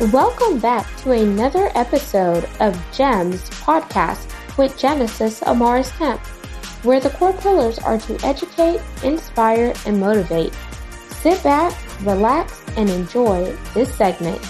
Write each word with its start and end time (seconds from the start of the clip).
Welcome 0.00 0.58
back 0.58 0.88
to 1.02 1.12
another 1.12 1.70
episode 1.76 2.48
of 2.58 2.74
GEMS 2.92 3.48
podcast 3.50 4.28
with 4.58 4.76
Genesis 4.76 5.38
Amaris 5.42 5.96
Kemp, 5.96 6.20
where 6.84 6.98
the 6.98 7.10
core 7.10 7.32
pillars 7.32 7.78
are 7.78 7.98
to 7.98 8.18
educate, 8.26 8.80
inspire, 9.04 9.72
and 9.86 10.00
motivate. 10.00 10.52
Sit 11.10 11.40
back, 11.44 11.72
relax, 12.02 12.60
and 12.76 12.90
enjoy 12.90 13.56
this 13.72 13.94
segment. 13.94 14.44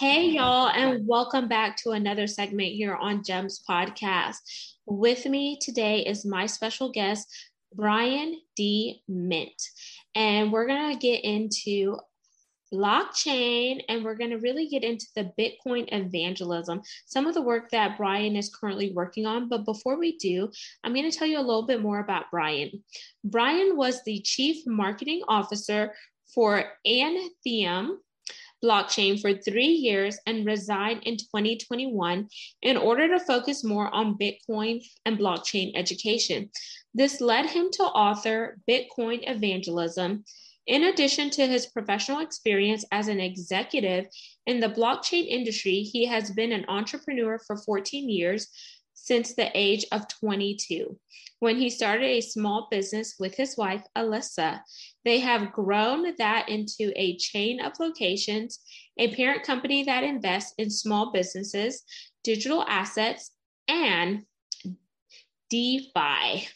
Hey, 0.00 0.30
y'all, 0.30 0.70
and 0.70 1.06
welcome 1.06 1.46
back 1.46 1.76
to 1.84 1.92
another 1.92 2.26
segment 2.26 2.72
here 2.72 2.96
on 2.96 3.22
GEMS 3.22 3.62
podcast. 3.70 4.38
With 4.84 5.26
me 5.26 5.56
today 5.62 6.00
is 6.00 6.26
my 6.26 6.46
special 6.46 6.90
guest, 6.90 7.28
Brian 7.72 8.40
D. 8.56 9.04
Mint 9.06 9.62
and 10.14 10.52
we're 10.52 10.66
going 10.66 10.92
to 10.92 10.98
get 10.98 11.24
into 11.24 11.98
blockchain 12.72 13.82
and 13.88 14.04
we're 14.04 14.14
going 14.14 14.30
to 14.30 14.38
really 14.38 14.68
get 14.68 14.84
into 14.84 15.06
the 15.14 15.32
Bitcoin 15.38 15.88
evangelism, 15.92 16.82
some 17.06 17.26
of 17.26 17.34
the 17.34 17.42
work 17.42 17.70
that 17.70 17.96
Brian 17.96 18.36
is 18.36 18.54
currently 18.54 18.92
working 18.92 19.26
on. 19.26 19.48
But 19.48 19.64
before 19.64 19.98
we 19.98 20.16
do, 20.18 20.50
I'm 20.84 20.94
going 20.94 21.10
to 21.10 21.16
tell 21.16 21.28
you 21.28 21.38
a 21.38 21.40
little 21.40 21.66
bit 21.66 21.80
more 21.80 22.00
about 22.00 22.30
Brian. 22.30 22.82
Brian 23.24 23.76
was 23.76 24.02
the 24.04 24.20
chief 24.20 24.66
marketing 24.66 25.22
officer 25.28 25.94
for 26.34 26.64
Antheum 26.86 27.96
blockchain 28.62 29.20
for 29.20 29.34
three 29.34 29.68
years 29.68 30.18
and 30.26 30.46
resigned 30.46 31.02
in 31.04 31.16
2021 31.16 32.28
in 32.62 32.76
order 32.76 33.08
to 33.08 33.20
focus 33.20 33.64
more 33.64 33.92
on 33.94 34.18
Bitcoin 34.18 34.84
and 35.04 35.18
blockchain 35.18 35.72
education. 35.76 36.50
This 36.98 37.20
led 37.20 37.46
him 37.46 37.70
to 37.74 37.84
author 37.84 38.58
Bitcoin 38.68 39.20
Evangelism. 39.22 40.24
In 40.66 40.82
addition 40.82 41.30
to 41.30 41.46
his 41.46 41.66
professional 41.66 42.18
experience 42.18 42.84
as 42.90 43.06
an 43.06 43.20
executive 43.20 44.06
in 44.46 44.58
the 44.58 44.68
blockchain 44.68 45.24
industry, 45.28 45.82
he 45.82 46.06
has 46.06 46.32
been 46.32 46.50
an 46.50 46.64
entrepreneur 46.66 47.38
for 47.46 47.56
14 47.56 48.10
years 48.10 48.48
since 48.94 49.36
the 49.36 49.48
age 49.54 49.86
of 49.92 50.08
22 50.08 50.98
when 51.38 51.56
he 51.56 51.70
started 51.70 52.04
a 52.04 52.20
small 52.20 52.66
business 52.68 53.14
with 53.20 53.36
his 53.36 53.56
wife, 53.56 53.84
Alyssa. 53.96 54.60
They 55.04 55.20
have 55.20 55.52
grown 55.52 56.16
that 56.18 56.48
into 56.48 56.92
a 56.96 57.16
chain 57.16 57.60
of 57.60 57.78
locations, 57.78 58.58
a 58.98 59.14
parent 59.14 59.44
company 59.44 59.84
that 59.84 60.02
invests 60.02 60.52
in 60.58 60.68
small 60.68 61.12
businesses, 61.12 61.84
digital 62.24 62.64
assets, 62.66 63.30
and 63.68 64.24
DeFi. 65.48 66.48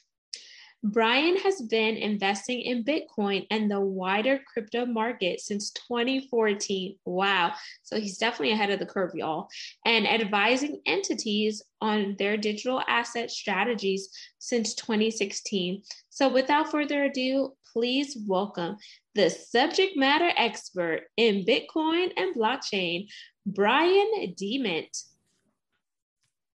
Brian 0.84 1.36
has 1.36 1.62
been 1.62 1.96
investing 1.96 2.60
in 2.60 2.82
Bitcoin 2.82 3.46
and 3.50 3.70
the 3.70 3.80
wider 3.80 4.40
crypto 4.52 4.84
market 4.84 5.40
since 5.40 5.70
2014. 5.70 6.96
Wow. 7.04 7.52
So 7.84 8.00
he's 8.00 8.18
definitely 8.18 8.52
ahead 8.52 8.70
of 8.70 8.80
the 8.80 8.86
curve, 8.86 9.12
y'all, 9.14 9.48
and 9.86 10.08
advising 10.08 10.80
entities 10.86 11.62
on 11.80 12.16
their 12.18 12.36
digital 12.36 12.82
asset 12.88 13.30
strategies 13.30 14.08
since 14.38 14.74
2016. 14.74 15.82
So 16.10 16.28
without 16.28 16.70
further 16.70 17.04
ado, 17.04 17.52
please 17.72 18.18
welcome 18.26 18.76
the 19.14 19.30
subject 19.30 19.96
matter 19.96 20.30
expert 20.36 21.02
in 21.16 21.44
Bitcoin 21.44 22.12
and 22.16 22.34
blockchain, 22.34 23.06
Brian 23.46 24.34
D. 24.36 24.58
Mint. 24.58 24.96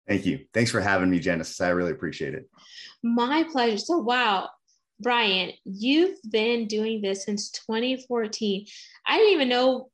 Thank 0.07 0.27
you. 0.27 0.41
Thanks 0.53 0.71
for 0.71 0.81
having 0.81 1.11
me, 1.11 1.19
Genesis. 1.19 1.61
I 1.61 1.71
really 1.71 1.93
appreciate 1.93 2.35
it. 2.35 2.49
My 3.03 3.45
pleasure. 3.51 3.79
So, 3.79 3.99
wow, 3.99 4.51
Brian, 5.01 5.53
you've 5.65 6.19
been 6.31 6.67
doing 6.67 7.01
this 7.01 7.25
since 7.25 7.51
2014. 7.51 8.67
I 9.07 9.17
didn't 9.17 9.33
even 9.33 9.49
know 9.49 9.91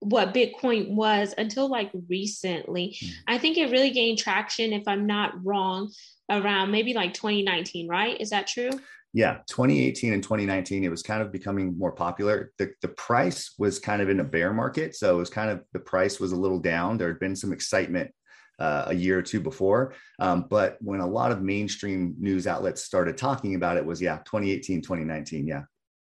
what 0.00 0.34
Bitcoin 0.34 0.90
was 0.90 1.34
until 1.38 1.68
like 1.68 1.90
recently. 2.08 2.96
Mm-hmm. 3.00 3.12
I 3.26 3.38
think 3.38 3.56
it 3.56 3.70
really 3.70 3.90
gained 3.90 4.18
traction, 4.18 4.72
if 4.72 4.86
I'm 4.86 5.06
not 5.06 5.32
wrong, 5.44 5.90
around 6.30 6.70
maybe 6.70 6.92
like 6.92 7.14
2019, 7.14 7.88
right? 7.88 8.20
Is 8.20 8.30
that 8.30 8.46
true? 8.46 8.70
Yeah, 9.14 9.38
2018 9.48 10.12
and 10.12 10.22
2019, 10.22 10.84
it 10.84 10.90
was 10.90 11.02
kind 11.02 11.22
of 11.22 11.30
becoming 11.30 11.78
more 11.78 11.92
popular. 11.92 12.52
The, 12.58 12.72
the 12.82 12.88
price 12.88 13.54
was 13.58 13.78
kind 13.78 14.02
of 14.02 14.08
in 14.08 14.20
a 14.20 14.24
bear 14.24 14.52
market. 14.52 14.96
So 14.96 15.14
it 15.14 15.18
was 15.18 15.30
kind 15.30 15.50
of 15.50 15.62
the 15.72 15.78
price 15.78 16.18
was 16.18 16.32
a 16.32 16.36
little 16.36 16.58
down. 16.58 16.98
There 16.98 17.08
had 17.08 17.20
been 17.20 17.36
some 17.36 17.52
excitement 17.52 18.10
uh, 18.58 18.84
a 18.88 18.94
year 18.94 19.18
or 19.18 19.22
two 19.22 19.40
before. 19.40 19.94
Um, 20.18 20.46
but 20.48 20.76
when 20.80 21.00
a 21.00 21.06
lot 21.06 21.32
of 21.32 21.42
mainstream 21.42 22.14
news 22.18 22.46
outlets 22.46 22.82
started 22.82 23.16
talking 23.16 23.54
about 23.54 23.76
it 23.76 23.84
was, 23.84 24.00
yeah, 24.00 24.18
2018, 24.18 24.82
2019. 24.82 25.46
Yeah. 25.46 25.62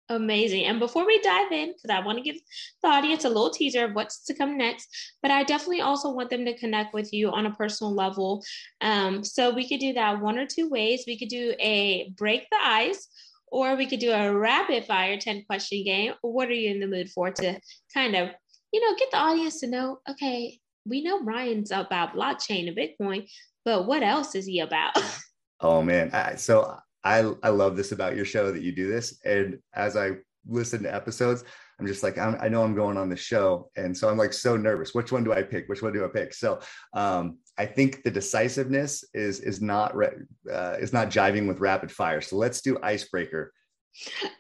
Amazing. 0.10 0.64
And 0.66 0.80
before 0.80 1.06
we 1.06 1.20
dive 1.20 1.52
in, 1.52 1.74
because 1.74 1.90
I 1.90 2.06
want 2.06 2.18
to 2.18 2.24
give 2.24 2.40
the 2.82 2.88
audience 2.88 3.26
a 3.26 3.30
little 3.30 3.50
teaser 3.50 3.86
of 3.86 3.94
what's 3.94 4.24
to 4.26 4.34
come 4.34 4.58
next, 4.58 4.88
but 5.22 5.32
I 5.32 5.44
definitely 5.44 5.82
also 5.82 6.14
want 6.14 6.30
them 6.30 6.46
to 6.46 6.58
connect 6.58 6.94
with 6.94 7.12
you 7.12 7.30
on 7.30 7.46
a 7.46 7.54
personal 7.54 7.94
level. 7.94 8.42
Um, 8.80 9.22
so 9.26 9.54
we 9.54 9.68
could 9.68 9.82
do 9.82 9.92
that 9.94 10.22
one 10.22 10.38
or 10.38 10.46
two 10.46 10.70
ways. 10.70 11.04
We 11.06 11.20
could 11.20 11.28
do 11.28 11.54
a 11.60 12.14
break 12.16 12.44
the 12.50 12.58
ice, 12.62 13.10
or 13.48 13.76
we 13.76 13.86
could 13.86 14.00
do 14.00 14.12
a 14.12 14.34
rapid 14.34 14.86
fire 14.86 15.18
10 15.18 15.44
question 15.44 15.84
game. 15.84 16.14
What 16.22 16.48
are 16.48 16.54
you 16.54 16.72
in 16.72 16.80
the 16.80 16.88
mood 16.88 17.10
for 17.10 17.32
to 17.32 17.60
kind 17.94 18.16
of, 18.16 18.30
you 18.72 18.80
know, 18.80 18.96
get 18.98 19.12
the 19.12 19.18
audience 19.18 19.60
to 19.60 19.68
know, 19.68 20.00
okay, 20.10 20.60
we 20.88 21.04
know 21.04 21.24
Brian's 21.24 21.72
about 21.72 22.16
blockchain 22.16 22.68
and 22.68 22.78
Bitcoin, 22.78 23.30
but 23.66 23.86
what 23.88 24.04
else 24.04 24.36
is 24.36 24.46
he 24.46 24.60
about? 24.60 24.94
oh 25.62 25.82
man, 25.82 26.10
I, 26.14 26.36
so 26.36 26.78
I 27.04 27.32
I 27.44 27.50
love 27.50 27.76
this 27.76 27.92
about 27.92 28.16
your 28.16 28.26
show 28.26 28.52
that 28.52 28.62
you 28.62 28.72
do 28.72 28.88
this, 28.88 29.20
and 29.26 29.60
as 29.74 29.96
I 29.96 30.12
listen 30.48 30.84
to 30.84 30.94
episodes, 30.94 31.44
I'm 31.80 31.88
just 31.88 32.04
like 32.04 32.18
I'm, 32.18 32.38
i 32.42 32.48
know 32.50 32.64
I'm 32.64 32.76
going 32.76 32.98
on 32.98 33.10
the 33.10 33.16
show, 33.16 33.70
and 33.76 33.96
so 33.96 34.10
I'm 34.10 34.18
like 34.18 34.34
so 34.34 34.58
nervous. 34.58 34.94
Which 34.94 35.12
one 35.12 35.24
do 35.24 35.34
I 35.34 35.44
pick? 35.44 35.68
Which 35.68 35.82
one 35.82 35.94
do 35.94 36.04
I 36.04 36.08
pick? 36.08 36.34
So 36.34 36.60
um, 36.94 37.38
I 37.58 37.66
think 37.66 38.04
the 38.04 38.12
decisiveness 38.12 39.04
is 39.14 39.40
is 39.42 39.62
not 39.62 39.96
uh, 39.96 40.78
is 40.80 40.94
not 40.94 41.10
jiving 41.10 41.48
with 41.48 41.60
rapid 41.60 41.92
fire. 41.92 42.22
So 42.22 42.38
let's 42.38 42.62
do 42.62 42.78
icebreaker. 42.82 43.54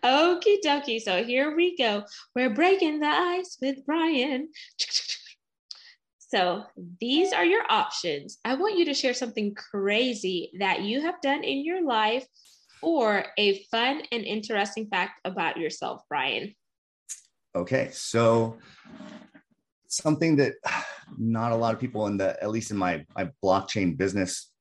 Okie 0.04 0.58
dokie. 0.64 1.02
So 1.02 1.24
here 1.24 1.56
we 1.56 1.76
go. 1.78 2.04
We're 2.36 2.54
breaking 2.54 3.00
the 3.00 3.08
ice 3.08 3.58
with 3.62 3.86
Brian. 3.86 4.50
So 6.28 6.64
these 7.00 7.32
are 7.32 7.46
your 7.46 7.64
options. 7.70 8.38
I 8.44 8.56
want 8.56 8.78
you 8.78 8.86
to 8.86 8.94
share 8.94 9.14
something 9.14 9.56
crazy 9.56 10.52
that 10.60 10.82
you 10.82 11.02
have 11.02 11.22
done 11.22 11.44
in 11.44 11.64
your 11.64 11.86
life 11.86 12.26
or 12.82 13.26
a 13.38 13.64
fun 13.72 14.02
and 14.12 14.24
interesting 14.24 14.88
fact 14.88 15.22
about 15.24 15.58
yourself, 15.58 16.02
Brian. 16.10 16.54
Okay. 17.56 17.90
So 17.94 18.58
something 19.88 20.36
that 20.36 20.56
not 21.18 21.54
a 21.54 21.56
lot 21.56 21.74
of 21.74 21.80
people 21.80 22.08
in 22.08 22.18
the 22.18 22.42
at 22.44 22.50
least 22.50 22.72
in 22.72 22.78
my 22.78 23.06
my 23.16 23.30
blockchain 23.44 23.98
business 23.98 24.52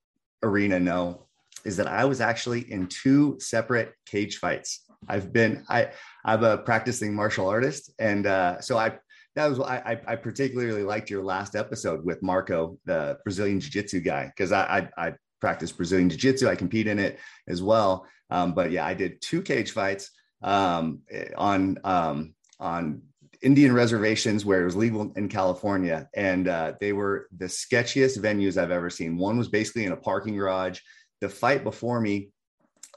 arena 0.44 0.78
know 0.78 1.26
is 1.64 1.76
that 1.76 1.88
I 1.88 2.04
was 2.04 2.20
actually 2.20 2.70
in 2.70 2.86
two 2.86 3.36
separate 3.40 3.92
cage 4.06 4.36
fights. 4.36 4.84
I've 5.08 5.32
been 5.32 5.64
I 5.68 5.88
I'm 6.24 6.44
a 6.44 6.58
practicing 6.58 7.12
martial 7.12 7.48
artist, 7.48 7.92
and 7.98 8.26
uh, 8.26 8.60
so 8.60 8.78
I 8.78 8.98
that 9.36 9.50
was 9.50 9.60
I, 9.60 10.00
I 10.06 10.16
particularly 10.16 10.82
liked 10.82 11.10
your 11.10 11.22
last 11.22 11.54
episode 11.54 12.04
with 12.04 12.22
Marco, 12.22 12.78
the 12.86 13.18
Brazilian 13.22 13.60
Jiu 13.60 13.70
Jitsu 13.70 14.00
guy, 14.00 14.32
because 14.34 14.50
I, 14.50 14.88
I, 14.96 15.08
I 15.08 15.14
practice 15.40 15.70
Brazilian 15.70 16.08
Jiu 16.08 16.18
Jitsu. 16.18 16.48
I 16.48 16.56
compete 16.56 16.86
in 16.86 16.98
it 16.98 17.18
as 17.46 17.62
well. 17.62 18.06
Um, 18.30 18.54
but 18.54 18.70
yeah, 18.70 18.86
I 18.86 18.94
did 18.94 19.20
two 19.20 19.42
cage 19.42 19.72
fights 19.72 20.10
um, 20.42 21.00
on 21.36 21.78
um, 21.84 22.34
on 22.58 23.02
Indian 23.42 23.74
reservations 23.74 24.46
where 24.46 24.62
it 24.62 24.64
was 24.64 24.74
legal 24.74 25.12
in 25.16 25.28
California, 25.28 26.08
and 26.14 26.48
uh, 26.48 26.72
they 26.80 26.94
were 26.94 27.28
the 27.36 27.44
sketchiest 27.44 28.18
venues 28.18 28.56
I've 28.56 28.70
ever 28.70 28.88
seen. 28.88 29.18
One 29.18 29.36
was 29.36 29.48
basically 29.48 29.84
in 29.84 29.92
a 29.92 29.96
parking 29.96 30.34
garage. 30.34 30.80
The 31.20 31.28
fight 31.28 31.62
before 31.62 32.00
me 32.00 32.30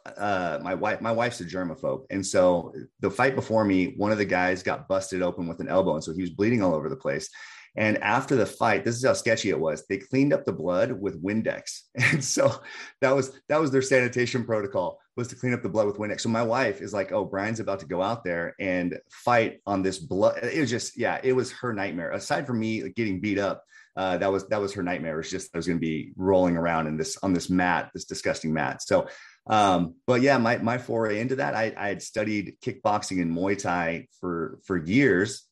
uh, 0.06 0.60
my 0.62 0.74
wife, 0.74 1.02
my 1.02 1.12
wife's 1.12 1.42
a 1.42 1.46
germaphobe. 1.46 2.06
And 2.10 2.26
so 2.26 2.74
the 3.00 3.12
fight 3.12 3.36
before 3.36 3.66
me, 3.66 3.94
one 3.98 4.12
of 4.12 4.18
the 4.18 4.26
guys 4.26 4.64
got 4.64 4.88
busted 4.88 5.22
open 5.22 5.48
with 5.48 5.60
an 5.60 5.68
elbow. 5.68 5.96
And 5.96 6.04
so 6.04 6.14
he 6.14 6.22
was 6.22 6.32
bleeding 6.32 6.62
all 6.62 6.76
over 6.76 6.90
the 6.90 6.96
place. 6.96 7.30
And 7.76 7.98
after 8.00 8.36
the 8.36 8.46
fight, 8.46 8.84
this 8.84 8.96
is 8.96 9.06
how 9.06 9.14
sketchy 9.14 9.50
it 9.50 9.60
was. 9.60 9.86
They 9.88 9.98
cleaned 9.98 10.34
up 10.34 10.44
the 10.44 10.52
blood 10.52 10.92
with 10.92 11.24
Windex. 11.24 11.82
And 12.12 12.24
so 12.24 12.62
that 13.02 13.16
was, 13.16 13.40
that 13.48 13.62
was 13.62 13.72
their 13.72 13.82
sanitation 13.82 14.44
protocol 14.44 15.00
was 15.16 15.28
to 15.28 15.36
clean 15.36 15.54
up 15.54 15.62
the 15.62 15.70
blood 15.70 15.86
with 15.86 15.98
Windex. 15.98 16.22
So 16.22 16.30
my 16.30 16.44
wife 16.44 16.82
is 16.82 16.94
like, 16.94 17.12
Oh, 17.12 17.26
Brian's 17.26 17.60
about 17.60 17.80
to 17.82 17.86
go 17.86 18.02
out 18.02 18.24
there 18.24 18.56
and 18.60 18.98
fight 19.12 19.60
on 19.66 19.84
this 19.84 20.00
blood. 20.00 20.40
It 20.44 20.60
was 20.60 20.70
just, 20.70 20.98
yeah, 20.98 21.20
it 21.24 21.34
was 21.34 21.52
her 21.52 21.74
nightmare. 21.74 22.12
Aside 22.12 22.48
from 22.48 22.60
me 22.60 22.90
getting 22.90 23.20
beat 23.20 23.38
up, 23.38 23.64
uh, 24.00 24.18
that 24.18 24.32
was 24.32 24.48
that 24.48 24.62
was 24.62 24.74
her 24.74 24.82
nightmare. 24.82 25.16
It 25.16 25.18
was 25.18 25.30
just 25.30 25.54
I 25.54 25.58
was 25.58 25.68
going 25.68 25.78
to 25.78 25.86
be 25.86 26.14
rolling 26.16 26.56
around 26.56 26.88
in 26.88 26.96
this 26.96 27.18
on 27.22 27.34
this 27.34 27.50
mat, 27.50 27.92
this 27.94 28.06
disgusting 28.06 28.54
mat. 28.54 28.82
So 28.82 29.10
um, 29.48 29.96
but 30.06 30.22
yeah, 30.22 30.38
my 30.38 30.58
my 30.58 30.78
foray 30.78 31.20
into 31.20 31.38
that, 31.38 31.56
I, 31.56 31.74
I 31.78 31.88
had 31.88 32.02
studied 32.02 32.58
kickboxing 32.62 33.22
and 33.22 33.36
Muay 33.36 33.58
Thai 33.58 34.08
for 34.20 34.60
for 34.66 34.78
years, 34.78 35.48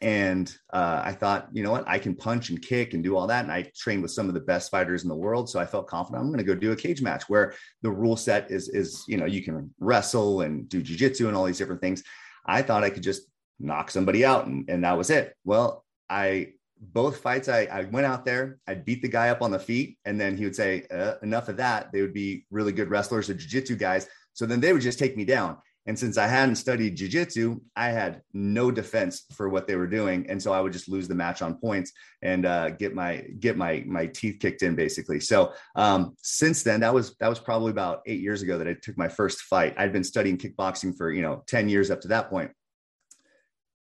and 0.00 0.54
uh, 0.72 1.00
I 1.04 1.12
thought, 1.12 1.48
you 1.52 1.62
know 1.62 1.70
what, 1.70 1.84
I 1.86 1.98
can 1.98 2.14
punch 2.14 2.50
and 2.50 2.60
kick 2.60 2.92
and 2.92 3.02
do 3.02 3.16
all 3.16 3.26
that. 3.28 3.44
And 3.44 3.52
I 3.52 3.70
trained 3.76 4.02
with 4.02 4.10
some 4.10 4.28
of 4.28 4.34
the 4.34 4.40
best 4.40 4.70
fighters 4.70 5.04
in 5.04 5.08
the 5.08 5.14
world, 5.14 5.48
so 5.48 5.60
I 5.60 5.66
felt 5.66 5.86
confident. 5.86 6.20
I'm 6.22 6.28
going 6.28 6.38
to 6.38 6.44
go 6.44 6.54
do 6.54 6.72
a 6.72 6.76
cage 6.76 7.00
match 7.00 7.24
where 7.28 7.54
the 7.82 7.90
rule 7.90 8.16
set 8.16 8.50
is 8.50 8.68
is 8.68 9.04
you 9.08 9.16
know 9.16 9.26
you 9.26 9.42
can 9.42 9.72
wrestle 9.78 10.42
and 10.42 10.68
do 10.68 10.82
jujitsu 10.82 11.28
and 11.28 11.36
all 11.36 11.44
these 11.44 11.58
different 11.58 11.80
things. 11.80 12.02
I 12.44 12.62
thought 12.62 12.84
I 12.84 12.90
could 12.90 13.02
just 13.02 13.22
knock 13.60 13.90
somebody 13.90 14.24
out, 14.24 14.46
and, 14.46 14.68
and 14.68 14.84
that 14.84 14.98
was 14.98 15.10
it. 15.10 15.34
Well, 15.44 15.84
I 16.10 16.54
both 16.82 17.18
fights 17.18 17.48
I, 17.48 17.64
I 17.64 17.82
went 17.84 18.06
out 18.06 18.24
there 18.24 18.58
i'd 18.66 18.84
beat 18.84 19.02
the 19.02 19.08
guy 19.08 19.28
up 19.28 19.40
on 19.40 19.50
the 19.50 19.58
feet 19.58 19.98
and 20.04 20.20
then 20.20 20.36
he 20.36 20.44
would 20.44 20.56
say 20.56 20.84
uh, 20.92 21.14
enough 21.22 21.48
of 21.48 21.56
that 21.58 21.92
they 21.92 22.02
would 22.02 22.12
be 22.12 22.44
really 22.50 22.72
good 22.72 22.90
wrestlers 22.90 23.30
or 23.30 23.34
jiu-jitsu 23.34 23.76
guys 23.76 24.08
so 24.32 24.46
then 24.46 24.60
they 24.60 24.72
would 24.72 24.82
just 24.82 24.98
take 24.98 25.16
me 25.16 25.24
down 25.24 25.58
and 25.86 25.98
since 25.98 26.16
I 26.16 26.28
hadn't 26.28 26.56
studied 26.56 26.96
jujitsu, 26.96 27.60
I 27.74 27.88
had 27.88 28.22
no 28.32 28.70
defense 28.70 29.24
for 29.32 29.48
what 29.48 29.66
they 29.66 29.74
were 29.74 29.88
doing, 29.88 30.26
and 30.28 30.40
so 30.40 30.52
I 30.52 30.60
would 30.60 30.72
just 30.72 30.88
lose 30.88 31.08
the 31.08 31.14
match 31.14 31.42
on 31.42 31.56
points 31.56 31.92
and 32.22 32.46
uh, 32.46 32.70
get 32.70 32.94
my 32.94 33.24
get 33.40 33.56
my 33.56 33.82
my 33.86 34.06
teeth 34.06 34.38
kicked 34.38 34.62
in, 34.62 34.76
basically. 34.76 35.18
So 35.18 35.52
um, 35.74 36.14
since 36.22 36.62
then, 36.62 36.80
that 36.80 36.94
was 36.94 37.16
that 37.16 37.28
was 37.28 37.40
probably 37.40 37.72
about 37.72 38.02
eight 38.06 38.20
years 38.20 38.42
ago 38.42 38.58
that 38.58 38.68
I 38.68 38.76
took 38.80 38.96
my 38.96 39.08
first 39.08 39.42
fight. 39.42 39.74
I'd 39.76 39.92
been 39.92 40.04
studying 40.04 40.38
kickboxing 40.38 40.96
for 40.96 41.10
you 41.10 41.22
know 41.22 41.42
ten 41.48 41.68
years 41.68 41.90
up 41.90 42.00
to 42.02 42.08
that 42.08 42.30
point. 42.30 42.52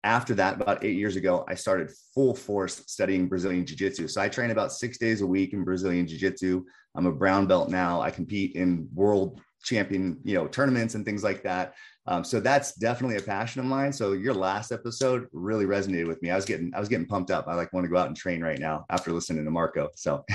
After 0.02 0.34
that, 0.34 0.60
about 0.60 0.84
eight 0.84 0.96
years 0.96 1.16
ago, 1.16 1.44
I 1.46 1.54
started 1.54 1.90
full 2.14 2.34
force 2.34 2.82
studying 2.86 3.28
Brazilian 3.28 3.66
Jiu 3.66 3.76
Jitsu. 3.76 4.08
So 4.08 4.20
I 4.20 4.28
train 4.28 4.50
about 4.50 4.72
six 4.72 4.98
days 4.98 5.20
a 5.20 5.26
week 5.26 5.52
in 5.52 5.64
Brazilian 5.64 6.06
Jiu 6.06 6.18
Jitsu. 6.18 6.64
I'm 6.94 7.06
a 7.06 7.12
brown 7.12 7.46
belt 7.46 7.68
now. 7.68 8.00
I 8.00 8.10
compete 8.10 8.56
in 8.56 8.88
world 8.94 9.40
champion, 9.62 10.18
you 10.24 10.34
know, 10.34 10.46
tournaments 10.46 10.94
and 10.94 11.04
things 11.04 11.22
like 11.22 11.42
that. 11.42 11.74
Um, 12.06 12.24
so 12.24 12.40
that's 12.40 12.74
definitely 12.74 13.18
a 13.18 13.22
passion 13.22 13.60
of 13.60 13.66
mine. 13.66 13.92
So 13.92 14.12
your 14.12 14.32
last 14.32 14.72
episode 14.72 15.28
really 15.32 15.66
resonated 15.66 16.08
with 16.08 16.22
me. 16.22 16.30
I 16.30 16.36
was 16.36 16.46
getting, 16.46 16.72
I 16.74 16.80
was 16.80 16.88
getting 16.88 17.06
pumped 17.06 17.30
up. 17.30 17.46
I 17.46 17.54
like 17.54 17.72
want 17.74 17.84
to 17.84 17.90
go 17.90 17.98
out 17.98 18.08
and 18.08 18.16
train 18.16 18.42
right 18.42 18.58
now 18.58 18.86
after 18.88 19.12
listening 19.12 19.44
to 19.44 19.50
Marco. 19.50 19.90
So. 19.94 20.24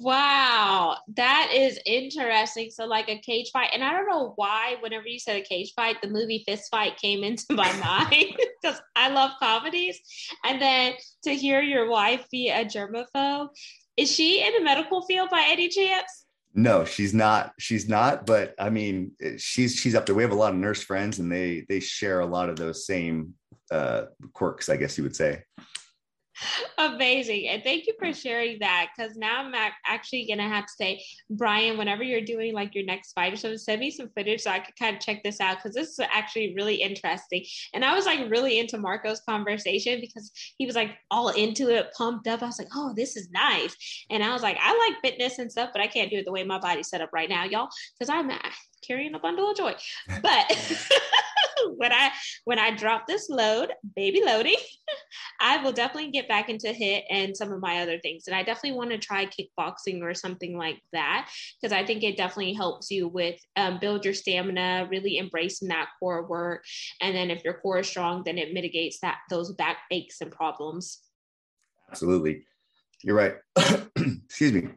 wow, 0.00 0.96
that 1.16 1.50
is 1.54 1.78
interesting. 1.84 2.70
So 2.70 2.86
like 2.86 3.08
a 3.08 3.18
cage 3.18 3.50
fight, 3.52 3.70
and 3.72 3.84
I 3.84 3.92
don't 3.92 4.08
know 4.08 4.32
why. 4.36 4.76
Whenever 4.80 5.06
you 5.06 5.18
said 5.18 5.36
a 5.36 5.42
cage 5.42 5.72
fight, 5.76 6.00
the 6.02 6.08
movie 6.08 6.42
Fist 6.46 6.70
Fight 6.70 6.96
came 6.96 7.22
into 7.24 7.44
my 7.50 7.70
mind 7.84 8.36
because 8.62 8.80
I 8.96 9.10
love 9.10 9.32
comedies. 9.38 10.00
And 10.44 10.60
then 10.60 10.94
to 11.24 11.34
hear 11.34 11.60
your 11.60 11.88
wife 11.88 12.26
be 12.30 12.48
a 12.48 12.64
germaphobe, 12.64 13.48
is 13.96 14.10
she 14.10 14.44
in 14.44 14.54
the 14.54 14.64
medical 14.64 15.02
field 15.02 15.30
by 15.30 15.44
any 15.46 15.68
chance? 15.68 16.24
No, 16.54 16.84
she's 16.84 17.14
not. 17.14 17.52
She's 17.58 17.88
not. 17.88 18.26
But 18.26 18.54
I 18.58 18.70
mean, 18.70 19.12
she's 19.36 19.76
she's 19.76 19.94
up 19.94 20.06
there. 20.06 20.14
We 20.14 20.22
have 20.22 20.32
a 20.32 20.36
lot 20.36 20.52
of 20.52 20.58
nurse 20.58 20.82
friends, 20.82 21.18
and 21.18 21.30
they 21.30 21.64
they 21.68 21.78
share 21.78 22.20
a 22.20 22.26
lot 22.26 22.48
of 22.48 22.56
those 22.56 22.86
same 22.86 23.34
uh, 23.70 24.06
quirks, 24.32 24.68
I 24.68 24.76
guess 24.76 24.98
you 24.98 25.04
would 25.04 25.14
say. 25.14 25.44
Amazing. 26.78 27.48
And 27.48 27.62
thank 27.62 27.86
you 27.86 27.94
for 27.98 28.12
sharing 28.12 28.58
that 28.60 28.88
because 28.96 29.16
now 29.16 29.42
I'm 29.44 29.54
actually 29.86 30.26
going 30.26 30.38
to 30.38 30.44
have 30.44 30.66
to 30.66 30.72
say, 30.72 31.04
Brian, 31.28 31.76
whenever 31.76 32.02
you're 32.02 32.20
doing 32.20 32.54
like 32.54 32.74
your 32.74 32.84
next 32.84 33.12
fight 33.12 33.32
or 33.32 33.36
something, 33.36 33.58
send 33.58 33.80
me 33.80 33.90
some 33.90 34.10
footage 34.16 34.42
so 34.42 34.50
I 34.50 34.60
could 34.60 34.76
kind 34.76 34.96
of 34.96 35.02
check 35.02 35.22
this 35.22 35.40
out 35.40 35.58
because 35.58 35.74
this 35.74 35.90
is 35.90 36.00
actually 36.00 36.54
really 36.54 36.76
interesting. 36.76 37.44
And 37.74 37.84
I 37.84 37.94
was 37.94 38.06
like 38.06 38.30
really 38.30 38.58
into 38.58 38.78
Marco's 38.78 39.20
conversation 39.20 40.00
because 40.00 40.30
he 40.58 40.66
was 40.66 40.74
like 40.74 40.92
all 41.10 41.28
into 41.28 41.68
it, 41.68 41.92
pumped 41.96 42.26
up. 42.26 42.42
I 42.42 42.46
was 42.46 42.58
like, 42.58 42.68
oh, 42.74 42.92
this 42.94 43.16
is 43.16 43.30
nice. 43.30 43.76
And 44.10 44.22
I 44.22 44.32
was 44.32 44.42
like, 44.42 44.56
I 44.60 44.76
like 44.88 45.00
fitness 45.02 45.38
and 45.38 45.50
stuff, 45.50 45.70
but 45.72 45.82
I 45.82 45.86
can't 45.86 46.10
do 46.10 46.18
it 46.18 46.24
the 46.24 46.32
way 46.32 46.44
my 46.44 46.58
body's 46.58 46.88
set 46.88 47.00
up 47.00 47.10
right 47.12 47.28
now, 47.28 47.44
y'all, 47.44 47.68
because 47.98 48.10
I'm 48.10 48.30
uh, 48.30 48.38
carrying 48.86 49.14
a 49.14 49.18
bundle 49.18 49.50
of 49.50 49.56
joy. 49.56 49.74
But 50.22 50.80
when 51.80 51.92
I 51.92 52.10
when 52.44 52.58
I 52.58 52.76
drop 52.76 53.06
this 53.06 53.30
load, 53.30 53.72
baby 53.96 54.22
loading, 54.22 54.58
I 55.40 55.62
will 55.62 55.72
definitely 55.72 56.10
get 56.10 56.28
back 56.28 56.50
into 56.50 56.66
HIIT 56.66 57.04
and 57.08 57.34
some 57.34 57.50
of 57.50 57.60
my 57.62 57.80
other 57.80 57.98
things. 57.98 58.24
And 58.26 58.36
I 58.36 58.42
definitely 58.42 58.76
want 58.76 58.90
to 58.90 58.98
try 58.98 59.26
kickboxing 59.26 60.02
or 60.02 60.12
something 60.12 60.58
like 60.58 60.78
that 60.92 61.30
because 61.60 61.72
I 61.72 61.86
think 61.86 62.02
it 62.02 62.18
definitely 62.18 62.52
helps 62.52 62.90
you 62.90 63.08
with 63.08 63.40
um, 63.56 63.78
build 63.80 64.04
your 64.04 64.12
stamina, 64.12 64.88
really 64.90 65.16
embracing 65.16 65.68
that 65.68 65.88
core 65.98 66.28
work. 66.28 66.64
And 67.00 67.16
then 67.16 67.30
if 67.30 67.42
your 67.44 67.54
core 67.54 67.78
is 67.78 67.88
strong, 67.88 68.24
then 68.26 68.36
it 68.36 68.52
mitigates 68.52 68.98
that 69.00 69.16
those 69.30 69.54
back 69.54 69.78
aches 69.90 70.20
and 70.20 70.30
problems. 70.30 71.00
Absolutely. 71.88 72.44
You're 73.02 73.16
right. 73.16 73.36
Excuse 73.96 74.52
me. 74.52 74.68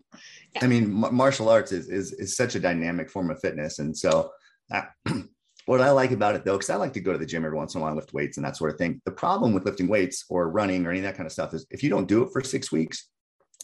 I 0.61 0.67
mean, 0.67 0.89
martial 0.89 1.49
arts 1.49 1.73
is, 1.73 1.89
is, 1.89 2.13
is 2.13 2.37
such 2.37 2.55
a 2.55 2.61
dynamic 2.61 3.09
form 3.09 3.29
of 3.29 3.41
fitness. 3.41 3.79
And 3.79 3.95
so 3.95 4.31
uh, 4.71 4.83
what 5.65 5.81
I 5.81 5.91
like 5.91 6.11
about 6.11 6.35
it 6.35 6.45
though, 6.45 6.53
because 6.53 6.69
I 6.69 6.75
like 6.75 6.93
to 6.93 6.99
go 6.99 7.13
to 7.13 7.17
the 7.17 7.25
gym 7.25 7.45
every 7.45 7.57
once 7.57 7.75
in 7.75 7.81
a 7.81 7.83
while, 7.83 7.95
lift 7.95 8.13
weights 8.13 8.37
and 8.37 8.45
that 8.45 8.57
sort 8.57 8.71
of 8.71 8.77
thing. 8.77 9.01
The 9.05 9.11
problem 9.11 9.53
with 9.53 9.65
lifting 9.65 9.87
weights 9.87 10.25
or 10.29 10.49
running 10.49 10.85
or 10.85 10.89
any 10.89 10.99
of 10.99 11.05
that 11.05 11.15
kind 11.15 11.25
of 11.25 11.31
stuff 11.31 11.53
is 11.53 11.65
if 11.71 11.83
you 11.83 11.89
don't 11.89 12.07
do 12.07 12.23
it 12.23 12.29
for 12.33 12.41
six 12.43 12.71
weeks, 12.71 13.07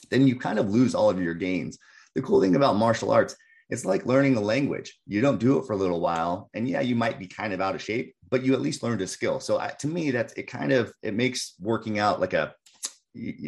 then 0.10 0.28
you 0.28 0.38
kind 0.38 0.60
of 0.60 0.70
lose 0.70 0.96
all 0.96 1.10
of 1.10 1.22
your 1.22 1.34
gains. 1.34 1.78
The 2.16 2.22
cool 2.22 2.42
thing 2.42 2.56
about 2.56 2.78
martial 2.78 3.12
arts, 3.12 3.36
it's 3.70 3.86
like 3.86 4.06
learning 4.06 4.36
a 4.36 4.42
language. 4.42 4.98
You 5.06 5.22
don't 5.22 5.40
do 5.40 5.60
it 5.60 5.66
for 5.66 5.74
a 5.74 5.78
little 5.78 6.00
while, 6.00 6.50
and 6.54 6.68
yeah, 6.68 6.82
you 6.82 6.96
might 6.96 7.20
be 7.20 7.28
kind 7.28 7.54
of 7.54 7.62
out 7.62 7.76
of 7.76 7.82
shape, 7.82 8.16
but 8.30 8.44
you 8.44 8.54
at 8.54 8.62
least 8.62 8.82
learned 8.82 9.02
a 9.02 9.08
skill. 9.08 9.40
So 9.40 9.60
I, 9.60 9.70
to 9.80 9.88
me, 9.88 10.10
that's 10.10 10.34
it. 10.34 10.44
Kind 10.44 10.72
of 10.72 10.92
it 11.04 11.14
makes 11.14 11.54
working 11.60 12.00
out 12.00 12.20
like 12.20 12.34
a 12.34 12.56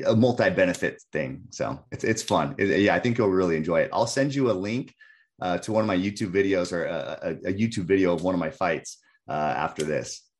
a 0.05 0.15
multi-benefit 0.15 1.01
thing. 1.11 1.43
So 1.49 1.79
it's 1.91 2.03
it's 2.03 2.21
fun. 2.21 2.55
It, 2.59 2.81
yeah, 2.81 2.93
I 2.93 2.99
think 2.99 3.17
you'll 3.17 3.29
really 3.29 3.55
enjoy 3.55 3.81
it. 3.81 3.89
I'll 3.91 4.07
send 4.07 4.35
you 4.35 4.51
a 4.51 4.53
link 4.53 4.93
uh, 5.41 5.57
to 5.57 5.71
one 5.71 5.81
of 5.81 5.87
my 5.87 5.97
YouTube 5.97 6.31
videos 6.31 6.71
or 6.71 6.85
a, 6.85 7.37
a, 7.45 7.53
YouTube 7.53 7.85
video 7.85 8.13
of 8.13 8.23
one 8.23 8.35
of 8.35 8.39
my 8.39 8.49
fights 8.49 8.99
uh, 9.27 9.53
after 9.57 9.83
this. 9.83 10.30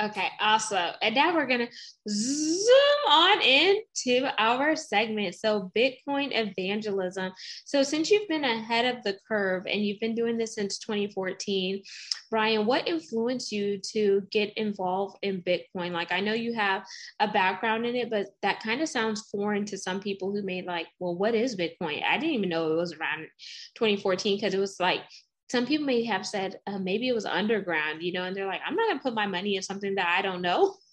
Okay, 0.00 0.28
awesome. 0.40 0.92
And 1.02 1.12
now 1.12 1.34
we're 1.34 1.46
going 1.46 1.66
to 1.66 1.72
zoom 2.08 3.10
on 3.10 3.42
into 3.42 4.30
our 4.38 4.76
segment. 4.76 5.34
So, 5.34 5.72
Bitcoin 5.76 6.30
evangelism. 6.30 7.32
So, 7.64 7.82
since 7.82 8.08
you've 8.08 8.28
been 8.28 8.44
ahead 8.44 8.94
of 8.94 9.02
the 9.02 9.18
curve 9.26 9.64
and 9.66 9.84
you've 9.84 9.98
been 9.98 10.14
doing 10.14 10.38
this 10.38 10.54
since 10.54 10.78
2014, 10.78 11.82
Brian, 12.30 12.64
what 12.64 12.86
influenced 12.86 13.50
you 13.50 13.80
to 13.92 14.22
get 14.30 14.56
involved 14.56 15.18
in 15.22 15.42
Bitcoin? 15.42 15.90
Like, 15.90 16.12
I 16.12 16.20
know 16.20 16.32
you 16.32 16.54
have 16.54 16.84
a 17.18 17.26
background 17.26 17.84
in 17.84 17.96
it, 17.96 18.08
but 18.08 18.28
that 18.42 18.62
kind 18.62 18.80
of 18.80 18.88
sounds 18.88 19.28
foreign 19.32 19.64
to 19.64 19.76
some 19.76 19.98
people 19.98 20.30
who 20.30 20.42
made, 20.42 20.64
like, 20.64 20.86
well, 21.00 21.16
what 21.16 21.34
is 21.34 21.56
Bitcoin? 21.56 22.04
I 22.04 22.18
didn't 22.18 22.36
even 22.36 22.50
know 22.50 22.72
it 22.72 22.76
was 22.76 22.94
around 22.94 23.26
2014 23.74 24.36
because 24.36 24.54
it 24.54 24.60
was 24.60 24.78
like 24.78 25.00
some 25.50 25.66
people 25.66 25.86
may 25.86 26.04
have 26.04 26.26
said 26.26 26.60
uh, 26.66 26.78
maybe 26.78 27.08
it 27.08 27.14
was 27.14 27.24
underground, 27.24 28.02
you 28.02 28.12
know, 28.12 28.24
and 28.24 28.36
they're 28.36 28.46
like, 28.46 28.60
I'm 28.66 28.74
not 28.74 28.86
going 28.88 28.98
to 28.98 29.02
put 29.02 29.14
my 29.14 29.26
money 29.26 29.56
in 29.56 29.62
something 29.62 29.94
that 29.94 30.14
I 30.16 30.22
don't 30.22 30.42
know. 30.42 30.76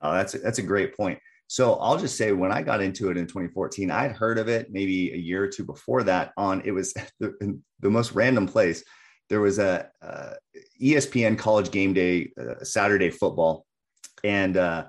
Oh, 0.00 0.12
that's 0.12 0.32
a, 0.36 0.38
that's 0.38 0.60
a 0.60 0.62
great 0.62 0.96
point. 0.96 1.18
So 1.48 1.74
I'll 1.74 1.98
just 1.98 2.16
say 2.16 2.30
when 2.30 2.52
I 2.52 2.62
got 2.62 2.80
into 2.80 3.10
it 3.10 3.16
in 3.16 3.26
2014, 3.26 3.90
I'd 3.90 4.12
heard 4.12 4.38
of 4.38 4.48
it 4.48 4.70
maybe 4.70 5.12
a 5.12 5.16
year 5.16 5.42
or 5.42 5.48
two 5.48 5.64
before 5.64 6.04
that. 6.04 6.32
On 6.36 6.62
it 6.64 6.70
was 6.70 6.92
the, 7.18 7.60
the 7.80 7.90
most 7.90 8.12
random 8.12 8.46
place. 8.46 8.84
There 9.28 9.40
was 9.40 9.58
a, 9.58 9.88
a 10.00 10.34
ESPN 10.80 11.36
College 11.36 11.72
Game 11.72 11.94
Day 11.94 12.30
uh, 12.40 12.62
Saturday 12.62 13.10
football, 13.10 13.66
and 14.22 14.56
uh, 14.56 14.86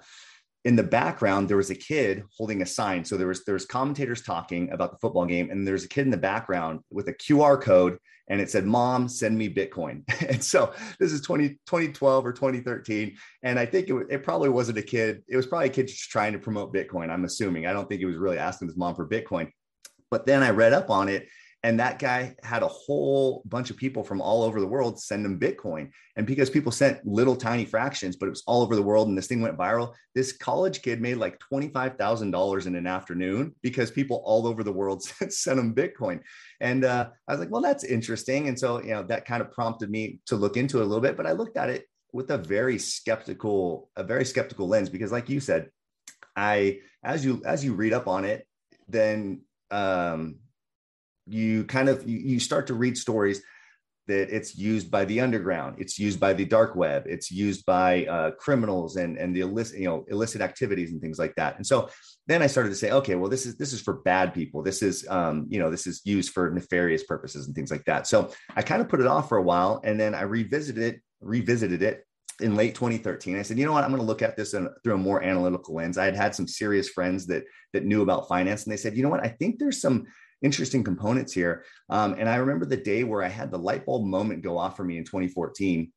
in 0.65 0.75
the 0.75 0.83
background 0.83 1.47
there 1.47 1.57
was 1.57 1.69
a 1.69 1.75
kid 1.75 2.23
holding 2.37 2.61
a 2.61 2.65
sign. 2.65 3.05
So 3.05 3.17
there 3.17 3.27
was 3.27 3.43
there 3.45 3.53
was 3.53 3.65
commentators 3.65 4.21
talking 4.21 4.71
about 4.71 4.91
the 4.91 4.97
football 4.97 5.25
game 5.25 5.49
and 5.49 5.67
there's 5.67 5.85
a 5.85 5.87
kid 5.87 6.05
in 6.05 6.11
the 6.11 6.17
background 6.17 6.81
with 6.91 7.07
a 7.07 7.13
qr 7.13 7.61
code 7.61 7.97
and 8.27 8.39
it 8.39 8.49
said 8.51 8.65
mom 8.65 9.07
send 9.07 9.37
me 9.37 9.53
bitcoin. 9.53 10.03
And 10.29 10.43
so 10.43 10.73
this 10.99 11.11
is 11.11 11.21
20, 11.21 11.49
2012 11.65 12.25
or 12.25 12.33
2013 12.33 13.15
and 13.43 13.57
i 13.57 13.65
think 13.65 13.89
it, 13.89 14.07
it 14.09 14.23
probably 14.23 14.49
wasn't 14.49 14.77
a 14.77 14.83
kid 14.83 15.23
it 15.27 15.37
was 15.37 15.47
probably 15.47 15.67
a 15.67 15.71
kid 15.71 15.87
just 15.87 16.09
trying 16.09 16.33
to 16.33 16.39
promote 16.39 16.73
bitcoin 16.73 17.09
i'm 17.09 17.25
assuming. 17.25 17.65
I 17.65 17.73
don't 17.73 17.87
think 17.87 17.99
he 17.99 18.05
was 18.05 18.17
really 18.17 18.37
asking 18.37 18.67
his 18.67 18.77
mom 18.77 18.95
for 18.95 19.07
bitcoin. 19.07 19.51
But 20.11 20.25
then 20.25 20.43
i 20.43 20.49
read 20.49 20.73
up 20.73 20.89
on 20.89 21.07
it 21.07 21.27
and 21.63 21.79
that 21.79 21.99
guy 21.99 22.35
had 22.41 22.63
a 22.63 22.67
whole 22.67 23.43
bunch 23.45 23.69
of 23.69 23.75
people 23.75 24.01
from 24.01 24.21
all 24.21 24.43
over 24.43 24.61
the 24.61 24.67
world 24.67 24.97
send 24.99 25.25
him 25.25 25.37
Bitcoin. 25.37 25.91
And 26.15 26.25
because 26.25 26.49
people 26.49 26.71
sent 26.71 27.05
little 27.05 27.35
tiny 27.35 27.65
fractions, 27.65 28.15
but 28.15 28.27
it 28.27 28.29
was 28.29 28.43
all 28.47 28.61
over 28.61 28.75
the 28.75 28.81
world 28.81 29.09
and 29.09 29.17
this 29.17 29.27
thing 29.27 29.41
went 29.41 29.57
viral, 29.57 29.93
this 30.15 30.31
college 30.31 30.81
kid 30.81 31.01
made 31.01 31.15
like 31.15 31.37
$25,000 31.51 32.65
in 32.65 32.75
an 32.75 32.87
afternoon 32.87 33.53
because 33.61 33.91
people 33.91 34.21
all 34.23 34.47
over 34.47 34.63
the 34.63 34.71
world 34.71 35.03
sent 35.29 35.59
him 35.59 35.75
Bitcoin. 35.75 36.21
And 36.61 36.85
uh, 36.85 37.09
I 37.27 37.31
was 37.33 37.41
like, 37.41 37.51
well, 37.51 37.61
that's 37.61 37.83
interesting. 37.83 38.47
And 38.47 38.57
so, 38.57 38.81
you 38.81 38.91
know, 38.91 39.03
that 39.03 39.25
kind 39.25 39.41
of 39.41 39.51
prompted 39.51 39.89
me 39.89 40.19
to 40.27 40.37
look 40.37 40.55
into 40.55 40.79
it 40.79 40.83
a 40.83 40.85
little 40.85 41.01
bit, 41.01 41.17
but 41.17 41.27
I 41.27 41.33
looked 41.33 41.57
at 41.57 41.69
it 41.69 41.89
with 42.13 42.31
a 42.31 42.37
very 42.37 42.79
skeptical, 42.79 43.89
a 43.97 44.03
very 44.03 44.23
skeptical 44.23 44.67
lens 44.67 44.89
because 44.89 45.11
like 45.11 45.27
you 45.27 45.41
said, 45.41 45.69
I, 46.37 46.79
as 47.03 47.25
you, 47.25 47.41
as 47.45 47.65
you 47.65 47.73
read 47.73 47.91
up 47.91 48.07
on 48.07 48.23
it, 48.23 48.47
then 48.87 49.41
um, 49.71 50.37
you 51.31 51.63
kind 51.65 51.89
of 51.89 52.07
you, 52.07 52.39
start 52.39 52.67
to 52.67 52.73
read 52.73 52.97
stories 52.97 53.41
that 54.07 54.35
it's 54.35 54.57
used 54.57 54.89
by 54.89 55.05
the 55.05 55.21
underground 55.21 55.75
it's 55.77 55.99
used 55.99 56.19
by 56.19 56.33
the 56.33 56.43
dark 56.43 56.75
web 56.75 57.03
it's 57.05 57.29
used 57.29 57.63
by 57.65 58.05
uh, 58.05 58.31
criminals 58.31 58.95
and 58.95 59.17
and 59.17 59.35
the 59.35 59.41
illicit 59.41 59.79
you 59.79 59.85
know 59.85 60.03
illicit 60.09 60.41
activities 60.41 60.91
and 60.91 60.99
things 60.99 61.19
like 61.19 61.35
that. 61.35 61.55
And 61.57 61.65
so 61.65 61.89
then 62.27 62.41
i 62.41 62.47
started 62.47 62.69
to 62.69 62.75
say 62.75 62.91
okay 62.91 63.15
well 63.15 63.29
this 63.29 63.45
is 63.45 63.55
this 63.57 63.71
is 63.71 63.81
for 63.81 64.01
bad 64.01 64.33
people. 64.33 64.63
This 64.63 64.81
is 64.81 65.07
um, 65.09 65.45
you 65.49 65.59
know 65.59 65.69
this 65.69 65.85
is 65.87 66.01
used 66.05 66.33
for 66.33 66.49
nefarious 66.49 67.03
purposes 67.03 67.45
and 67.45 67.55
things 67.55 67.71
like 67.71 67.85
that. 67.85 68.07
So 68.07 68.31
i 68.55 68.61
kind 68.61 68.81
of 68.81 68.89
put 68.89 68.99
it 68.99 69.07
off 69.07 69.29
for 69.29 69.37
a 69.37 69.43
while 69.43 69.79
and 69.83 69.99
then 69.99 70.15
i 70.15 70.21
revisited 70.21 70.83
it 70.83 71.01
revisited 71.21 71.83
it 71.83 72.05
in 72.41 72.55
late 72.55 72.73
2013 72.73 73.37
i 73.37 73.41
said 73.41 73.57
you 73.59 73.65
know 73.65 73.73
what? 73.73 73.83
I'm 73.83 73.89
going 73.89 74.01
to 74.01 74.07
look 74.07 74.21
at 74.21 74.37
this 74.37 74.53
in, 74.53 74.69
through 74.83 74.93
a 74.93 74.97
more 74.97 75.21
analytical 75.21 75.75
lens. 75.75 75.97
I 75.97 76.05
had 76.05 76.15
had 76.15 76.33
some 76.33 76.47
serious 76.47 76.89
friends 76.89 77.27
that 77.27 77.43
that 77.73 77.85
knew 77.85 78.01
about 78.01 78.27
finance 78.27 78.63
and 78.63 78.71
they 78.71 78.77
said 78.77 78.97
you 78.97 79.03
know 79.03 79.09
what? 79.09 79.23
I 79.23 79.29
think 79.29 79.59
there's 79.59 79.81
some 79.81 80.07
interesting 80.41 80.83
components 80.83 81.33
here. 81.33 81.63
Um, 81.89 82.15
and 82.17 82.29
I 82.29 82.35
remember 82.37 82.65
the 82.65 82.77
day 82.77 83.03
where 83.03 83.23
I 83.23 83.27
had 83.27 83.51
the 83.51 83.59
light 83.59 83.85
bulb 83.85 84.05
moment 84.05 84.43
go 84.43 84.57
off 84.57 84.77
for 84.77 84.83
me 84.83 84.97
in 84.97 85.03
2014. 85.03 85.91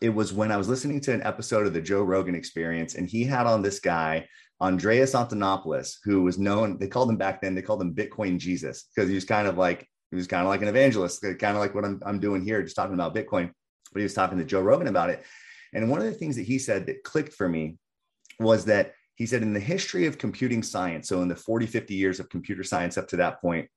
it 0.00 0.10
was 0.10 0.32
when 0.32 0.52
I 0.52 0.56
was 0.56 0.68
listening 0.68 1.00
to 1.02 1.12
an 1.12 1.22
episode 1.22 1.66
of 1.66 1.72
the 1.72 1.80
Joe 1.80 2.02
Rogan 2.02 2.34
Experience, 2.34 2.94
and 2.94 3.08
he 3.08 3.24
had 3.24 3.46
on 3.46 3.62
this 3.62 3.80
guy 3.80 4.28
Andreas 4.60 5.14
Antonopoulos, 5.14 5.96
who 6.04 6.22
was 6.22 6.38
known. 6.38 6.78
They 6.78 6.88
called 6.88 7.10
him 7.10 7.16
back 7.16 7.40
then. 7.40 7.54
They 7.54 7.62
called 7.62 7.82
him 7.82 7.94
Bitcoin 7.94 8.38
Jesus 8.38 8.88
because 8.94 9.08
he 9.08 9.14
was 9.14 9.24
kind 9.24 9.46
of 9.46 9.56
like 9.56 9.86
he 10.10 10.16
was 10.16 10.26
kind 10.26 10.42
of 10.42 10.48
like 10.48 10.62
an 10.62 10.68
evangelist, 10.68 11.22
kind 11.22 11.56
of 11.56 11.58
like 11.58 11.74
what 11.74 11.84
I'm 11.84 12.00
I'm 12.04 12.20
doing 12.20 12.42
here, 12.42 12.62
just 12.62 12.76
talking 12.76 12.94
about 12.94 13.14
Bitcoin. 13.14 13.50
But 13.92 14.00
he 14.00 14.04
was 14.04 14.14
talking 14.14 14.38
to 14.38 14.44
Joe 14.44 14.62
Rogan 14.62 14.88
about 14.88 15.10
it, 15.10 15.24
and 15.72 15.90
one 15.90 16.00
of 16.00 16.06
the 16.06 16.12
things 16.12 16.36
that 16.36 16.42
he 16.42 16.58
said 16.58 16.86
that 16.86 17.04
clicked 17.04 17.32
for 17.32 17.48
me 17.48 17.78
was 18.40 18.64
that 18.66 18.94
he 19.14 19.26
said 19.26 19.42
in 19.42 19.52
the 19.52 19.60
history 19.60 20.06
of 20.06 20.18
computing 20.18 20.62
science, 20.62 21.08
so 21.08 21.22
in 21.22 21.28
the 21.28 21.36
40, 21.36 21.66
50 21.66 21.94
years 21.94 22.20
of 22.20 22.28
computer 22.28 22.62
science 22.62 22.96
up 22.96 23.08
to 23.08 23.16
that 23.16 23.40
point, 23.40 23.68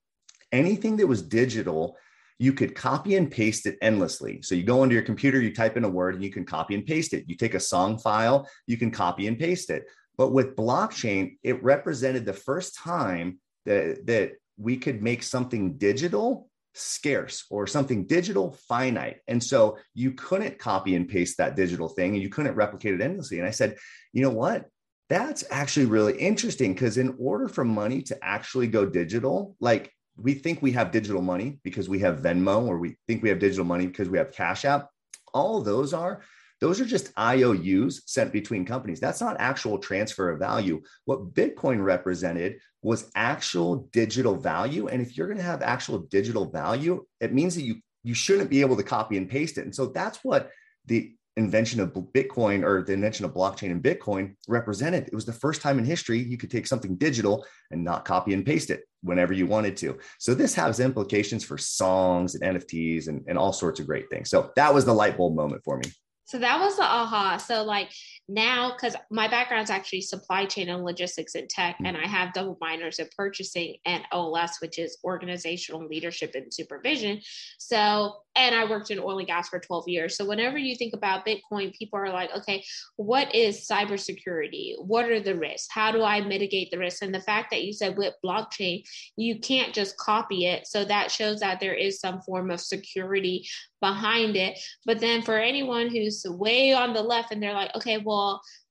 anything 0.51 0.97
that 0.97 1.07
was 1.07 1.21
digital, 1.21 1.97
you 2.39 2.53
could 2.53 2.73
copy 2.73 3.15
and 3.15 3.29
paste 3.29 3.67
it 3.67 3.77
endlessly. 3.81 4.41
So 4.41 4.55
you 4.55 4.63
go 4.63 4.83
into 4.83 4.95
your 4.95 5.03
computer, 5.03 5.39
you 5.39 5.53
type 5.53 5.77
in 5.77 5.83
a 5.83 5.89
word, 5.89 6.15
and 6.15 6.23
you 6.23 6.31
can 6.31 6.45
copy 6.45 6.73
and 6.73 6.85
paste 6.85 7.13
it. 7.13 7.25
You 7.27 7.35
take 7.35 7.53
a 7.53 7.59
song 7.59 7.99
file, 7.99 8.47
you 8.65 8.77
can 8.77 8.89
copy 8.89 9.27
and 9.27 9.37
paste 9.37 9.69
it. 9.69 9.85
But 10.17 10.31
with 10.31 10.55
blockchain, 10.55 11.37
it 11.43 11.63
represented 11.63 12.25
the 12.25 12.33
first 12.33 12.75
time 12.75 13.39
that, 13.65 14.07
that 14.07 14.33
we 14.57 14.77
could 14.77 15.01
make 15.01 15.23
something 15.23 15.77
digital 15.77 16.49
scarce 16.73 17.45
or 17.49 17.67
something 17.67 18.05
digital 18.05 18.57
finite. 18.67 19.17
And 19.27 19.43
so 19.43 19.77
you 19.93 20.13
couldn't 20.13 20.57
copy 20.57 20.95
and 20.95 21.07
paste 21.07 21.37
that 21.37 21.55
digital 21.55 21.89
thing 21.89 22.13
and 22.13 22.23
you 22.23 22.29
couldn't 22.29 22.55
replicate 22.55 22.93
it 22.93 23.01
endlessly. 23.01 23.39
And 23.39 23.47
I 23.47 23.51
said, 23.51 23.77
you 24.13 24.21
know 24.21 24.29
what? 24.29 24.65
That's 25.09 25.43
actually 25.51 25.87
really 25.87 26.17
interesting 26.17 26.73
because 26.73 26.97
in 26.97 27.15
order 27.19 27.49
for 27.49 27.65
money 27.65 28.01
to 28.03 28.17
actually 28.23 28.67
go 28.67 28.85
digital, 28.85 29.55
like 29.59 29.93
we 30.17 30.33
think 30.33 30.61
we 30.61 30.71
have 30.73 30.91
digital 30.91 31.21
money 31.21 31.59
because 31.63 31.89
we 31.89 31.99
have 31.99 32.19
Venmo 32.19 32.67
or 32.67 32.77
we 32.77 32.97
think 33.07 33.23
we 33.23 33.29
have 33.29 33.39
digital 33.39 33.65
money 33.65 33.87
because 33.87 34.09
we 34.09 34.17
have 34.17 34.31
Cash 34.31 34.65
App. 34.65 34.89
All 35.33 35.61
those 35.61 35.93
are 35.93 36.21
those 36.61 36.79
are 36.79 36.85
just 36.85 37.11
IOUs 37.17 38.03
sent 38.05 38.31
between 38.31 38.65
companies. 38.65 38.99
That's 38.99 39.19
not 39.19 39.37
actual 39.39 39.79
transfer 39.79 40.29
of 40.29 40.37
value. 40.37 40.81
What 41.05 41.33
Bitcoin 41.33 41.83
represented 41.83 42.59
was 42.83 43.09
actual 43.15 43.89
digital 43.91 44.35
value. 44.35 44.87
And 44.87 45.01
if 45.01 45.17
you're 45.17 45.27
going 45.27 45.39
to 45.39 45.43
have 45.43 45.63
actual 45.63 45.99
digital 45.99 46.51
value, 46.51 47.03
it 47.19 47.33
means 47.33 47.55
that 47.55 47.63
you 47.63 47.77
you 48.03 48.13
shouldn't 48.13 48.49
be 48.49 48.61
able 48.61 48.77
to 48.77 48.83
copy 48.83 49.17
and 49.17 49.29
paste 49.29 49.57
it. 49.57 49.65
And 49.65 49.75
so 49.75 49.87
that's 49.87 50.19
what 50.23 50.49
the 50.85 51.13
invention 51.43 51.79
of 51.79 51.93
Bitcoin 51.93 52.63
or 52.63 52.83
the 52.83 52.93
invention 52.93 53.25
of 53.25 53.33
blockchain 53.33 53.71
and 53.71 53.83
Bitcoin 53.83 54.35
represented. 54.47 55.07
It 55.07 55.13
was 55.13 55.25
the 55.25 55.33
first 55.33 55.61
time 55.61 55.79
in 55.79 55.85
history 55.85 56.19
you 56.19 56.37
could 56.37 56.51
take 56.51 56.67
something 56.67 56.95
digital 56.95 57.45
and 57.71 57.83
not 57.83 58.05
copy 58.05 58.33
and 58.33 58.45
paste 58.45 58.69
it 58.69 58.83
whenever 59.01 59.33
you 59.33 59.47
wanted 59.47 59.75
to. 59.77 59.97
So 60.19 60.33
this 60.33 60.53
has 60.55 60.79
implications 60.79 61.43
for 61.43 61.57
songs 61.57 62.35
and 62.35 62.43
NFTs 62.43 63.07
and, 63.07 63.23
and 63.27 63.37
all 63.37 63.53
sorts 63.53 63.79
of 63.79 63.87
great 63.87 64.09
things. 64.09 64.29
So 64.29 64.51
that 64.55 64.73
was 64.73 64.85
the 64.85 64.93
light 64.93 65.17
bulb 65.17 65.35
moment 65.35 65.63
for 65.63 65.77
me. 65.77 65.91
So 66.25 66.39
that 66.39 66.59
was 66.61 66.77
the 66.77 66.83
aha. 66.83 67.37
So 67.37 67.63
like 67.63 67.91
now, 68.33 68.71
because 68.71 68.95
my 69.09 69.27
background 69.27 69.63
is 69.65 69.69
actually 69.69 70.01
supply 70.01 70.45
chain 70.45 70.69
and 70.69 70.83
logistics 70.83 71.35
and 71.35 71.49
tech, 71.49 71.75
mm-hmm. 71.75 71.87
and 71.87 71.97
I 71.97 72.07
have 72.07 72.33
double 72.33 72.57
minors 72.61 72.99
in 72.99 73.07
purchasing 73.15 73.75
and 73.85 74.03
OLS, 74.11 74.57
which 74.61 74.79
is 74.79 74.97
organizational 75.03 75.85
leadership 75.87 76.31
and 76.35 76.53
supervision. 76.53 77.19
So, 77.57 78.15
and 78.35 78.55
I 78.55 78.69
worked 78.69 78.91
in 78.91 78.99
oil 78.99 79.19
and 79.19 79.27
gas 79.27 79.49
for 79.49 79.59
12 79.59 79.87
years. 79.89 80.15
So 80.15 80.25
whenever 80.25 80.57
you 80.57 80.75
think 80.75 80.93
about 80.93 81.25
Bitcoin, 81.25 81.77
people 81.77 81.99
are 81.99 82.09
like, 82.09 82.33
okay, 82.37 82.63
what 82.95 83.33
is 83.35 83.67
cybersecurity? 83.67 84.75
What 84.79 85.05
are 85.05 85.19
the 85.19 85.35
risks? 85.35 85.67
How 85.69 85.91
do 85.91 86.01
I 86.03 86.21
mitigate 86.21 86.71
the 86.71 86.79
risks? 86.79 87.01
And 87.01 87.13
the 87.13 87.19
fact 87.19 87.51
that 87.51 87.63
you 87.63 87.73
said 87.73 87.97
with 87.97 88.13
blockchain, 88.23 88.83
you 89.17 89.39
can't 89.39 89.73
just 89.73 89.97
copy 89.97 90.45
it. 90.45 90.67
So 90.67 90.85
that 90.85 91.11
shows 91.11 91.41
that 91.41 91.59
there 91.59 91.75
is 91.75 91.99
some 91.99 92.21
form 92.21 92.51
of 92.51 92.61
security 92.61 93.45
behind 93.81 94.37
it. 94.37 94.57
But 94.85 94.99
then 94.99 95.23
for 95.23 95.37
anyone 95.37 95.89
who's 95.89 96.23
way 96.29 96.71
on 96.71 96.93
the 96.93 97.01
left 97.01 97.31
and 97.31 97.43
they're 97.43 97.53
like, 97.53 97.75
okay, 97.75 97.97
well, 97.97 98.20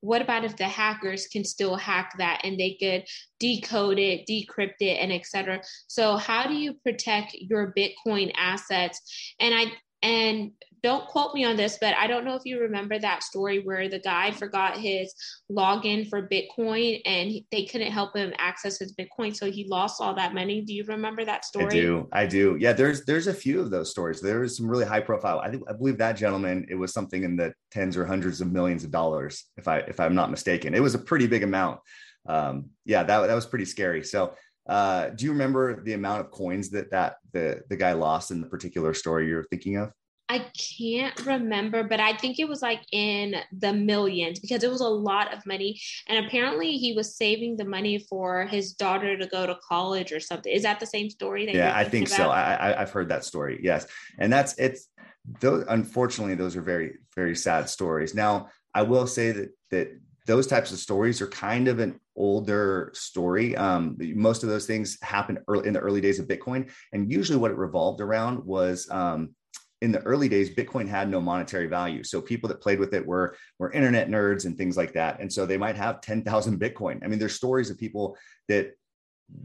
what 0.01 0.23
about 0.23 0.45
if 0.45 0.57
the 0.57 0.69
hackers 0.69 1.27
can 1.27 1.45
still 1.45 1.77
hack 1.77 2.15
that 2.19 2.41
and 2.45 2.59
they 2.59 2.77
could 2.81 3.05
decode 3.39 3.99
it, 3.99 4.27
decrypt 4.29 4.81
it, 4.81 4.99
and 5.01 5.13
etc. 5.13 5.61
So 5.89 6.17
how 6.17 6.47
do 6.47 6.55
you 6.55 6.75
protect 6.83 7.35
your 7.35 7.73
Bitcoin 7.77 8.33
assets? 8.37 9.01
And 9.41 9.55
I 9.55 9.73
and 10.03 10.53
don't 10.83 11.07
quote 11.07 11.35
me 11.35 11.45
on 11.45 11.57
this, 11.57 11.77
but 11.79 11.95
I 11.97 12.07
don't 12.07 12.25
know 12.25 12.35
if 12.35 12.43
you 12.45 12.59
remember 12.59 12.99
that 12.99 13.23
story 13.23 13.59
where 13.59 13.89
the 13.89 13.99
guy 13.99 14.31
forgot 14.31 14.79
his 14.79 15.15
login 15.51 16.09
for 16.09 16.27
Bitcoin 16.27 17.03
and 17.05 17.33
they 17.53 17.67
couldn't 17.67 17.93
help 17.93 18.17
him 18.17 18.33
access 18.39 18.79
his 18.79 18.95
Bitcoin, 18.95 19.37
so 19.37 19.51
he 19.51 19.69
lost 19.69 20.01
all 20.01 20.15
that 20.15 20.33
money. 20.33 20.63
Do 20.63 20.73
you 20.73 20.85
remember 20.85 21.25
that 21.25 21.45
story? 21.45 21.67
I 21.67 21.69
do. 21.69 22.09
I 22.13 22.27
do. 22.27 22.57
Yeah, 22.59 22.73
there's 22.73 23.05
there's 23.05 23.27
a 23.27 23.35
few 23.35 23.61
of 23.61 23.71
those 23.71 23.91
stories. 23.91 24.21
There 24.21 24.41
was 24.41 24.57
some 24.57 24.69
really 24.69 24.87
high 24.87 25.01
profile. 25.01 25.41
I 25.41 25.51
think 25.51 25.65
I 25.69 25.75
believe 25.75 25.99
that 25.99 26.17
gentleman. 26.17 26.67
It 26.71 26.77
was 26.77 26.95
something 26.95 27.25
in 27.25 27.37
the 27.37 27.53
tens 27.71 27.97
or 27.97 28.07
hundreds 28.07 28.41
of 28.41 28.51
millions 28.51 28.85
of 28.85 28.91
dollars, 28.91 29.47
if 29.59 29.69
I 29.69 29.79
if 29.81 30.01
I'm 30.01 30.15
not 30.15 30.31
mistaken. 30.31 30.75
It 30.75 30.81
was 30.81 30.95
a 30.95 30.99
pretty 30.99 31.27
big 31.27 31.43
amount. 31.43 31.81
Um, 32.27 32.71
yeah, 32.87 33.03
that 33.03 33.27
that 33.27 33.35
was 33.35 33.47
pretty 33.47 33.67
scary. 33.67 34.03
So. 34.05 34.35
Uh, 34.69 35.09
do 35.11 35.25
you 35.25 35.33
remember 35.33 35.83
the 35.83 35.95
amount 35.95 36.21
of 36.21 36.31
coins 36.31 36.71
that 36.71 36.91
that 36.91 37.17
the 37.33 37.63
the 37.69 37.77
guy 37.77 37.93
lost 37.93 38.31
in 38.31 38.41
the 38.41 38.47
particular 38.47 38.95
story 38.95 39.29
you're 39.29 39.45
thinking 39.45 39.77
of? 39.77 39.93
I 40.31 40.47
can't 40.79 41.27
remember, 41.27 41.83
but 41.83 41.99
I 41.99 42.17
think 42.17 42.39
it 42.39 42.49
was 42.49 42.63
like 42.63 42.83
in 42.93 43.35
the 43.51 43.73
millions 43.73 44.39
because 44.39 44.63
it 44.63 44.71
was 44.71 44.81
a 44.81 44.89
lot 44.89 45.35
of 45.35 45.45
money. 45.45 45.81
And 46.07 46.25
apparently, 46.25 46.77
he 46.77 46.93
was 46.93 47.17
saving 47.17 47.57
the 47.57 47.65
money 47.65 47.99
for 48.09 48.47
his 48.47 48.73
daughter 48.75 49.19
to 49.19 49.27
go 49.27 49.45
to 49.45 49.59
college 49.69 50.13
or 50.13 50.21
something. 50.21 50.53
Is 50.53 50.63
that 50.63 50.79
the 50.79 50.87
same 50.87 51.11
story? 51.11 51.53
yeah, 51.53 51.77
I 51.77 51.83
think 51.83 52.07
about? 52.07 52.17
so. 52.17 52.31
I, 52.31 52.81
I've 52.81 52.93
heard 52.93 53.09
that 53.09 53.25
story. 53.25 53.59
Yes, 53.61 53.89
and 54.19 54.33
that's 54.33 54.57
it's. 54.57 54.87
Those, 55.41 55.65
unfortunately, 55.69 56.37
those 56.37 56.55
are 56.55 56.63
very 56.63 56.93
very 57.17 57.35
sad 57.35 57.69
stories. 57.69 58.15
Now, 58.15 58.51
I 58.73 58.83
will 58.83 59.09
say 59.09 59.33
that 59.33 59.51
that 59.73 59.89
those 60.27 60.47
types 60.47 60.71
of 60.71 60.79
stories 60.79 61.21
are 61.21 61.27
kind 61.27 61.67
of 61.67 61.81
an 61.81 61.99
older 62.21 62.91
story. 62.95 63.57
Um, 63.57 63.97
most 64.15 64.43
of 64.43 64.51
those 64.51 64.67
things 64.67 64.99
happened 65.03 65.39
early 65.49 65.67
in 65.67 65.73
the 65.73 65.81
early 65.81 66.03
days 66.03 66.19
of 66.19 66.29
Bitcoin, 66.29 66.71
and 66.93 67.11
usually 67.11 67.39
what 67.39 67.51
it 67.51 67.57
revolved 67.57 68.03
around 68.03 68.45
was 68.45 68.89
um, 68.91 69.35
in 69.81 69.93
the 69.93 70.03
early 70.03 70.29
days, 70.29 70.55
Bitcoin 70.55 70.87
had 70.87 71.09
no 71.09 71.21
monetary 71.21 71.67
value. 71.67 72.05
So 72.05 72.21
people 72.21 72.49
that 72.49 72.61
played 72.61 72.79
with 72.79 72.93
it 72.93 73.07
were 73.07 73.37
were 73.59 73.73
internet 73.73 74.09
nerds 74.09 74.45
and 74.45 74.57
things 74.57 74.77
like 74.77 74.93
that. 74.93 75.21
And 75.21 75.33
so 75.33 75.47
they 75.47 75.57
might 75.57 75.77
have 75.77 76.03
10,000 76.03 76.61
Bitcoin. 76.61 77.03
I 77.03 77.09
mean, 77.09 77.19
there's 77.19 77.35
stories 77.35 77.71
of 77.71 77.79
people 77.79 78.17
that 78.49 78.75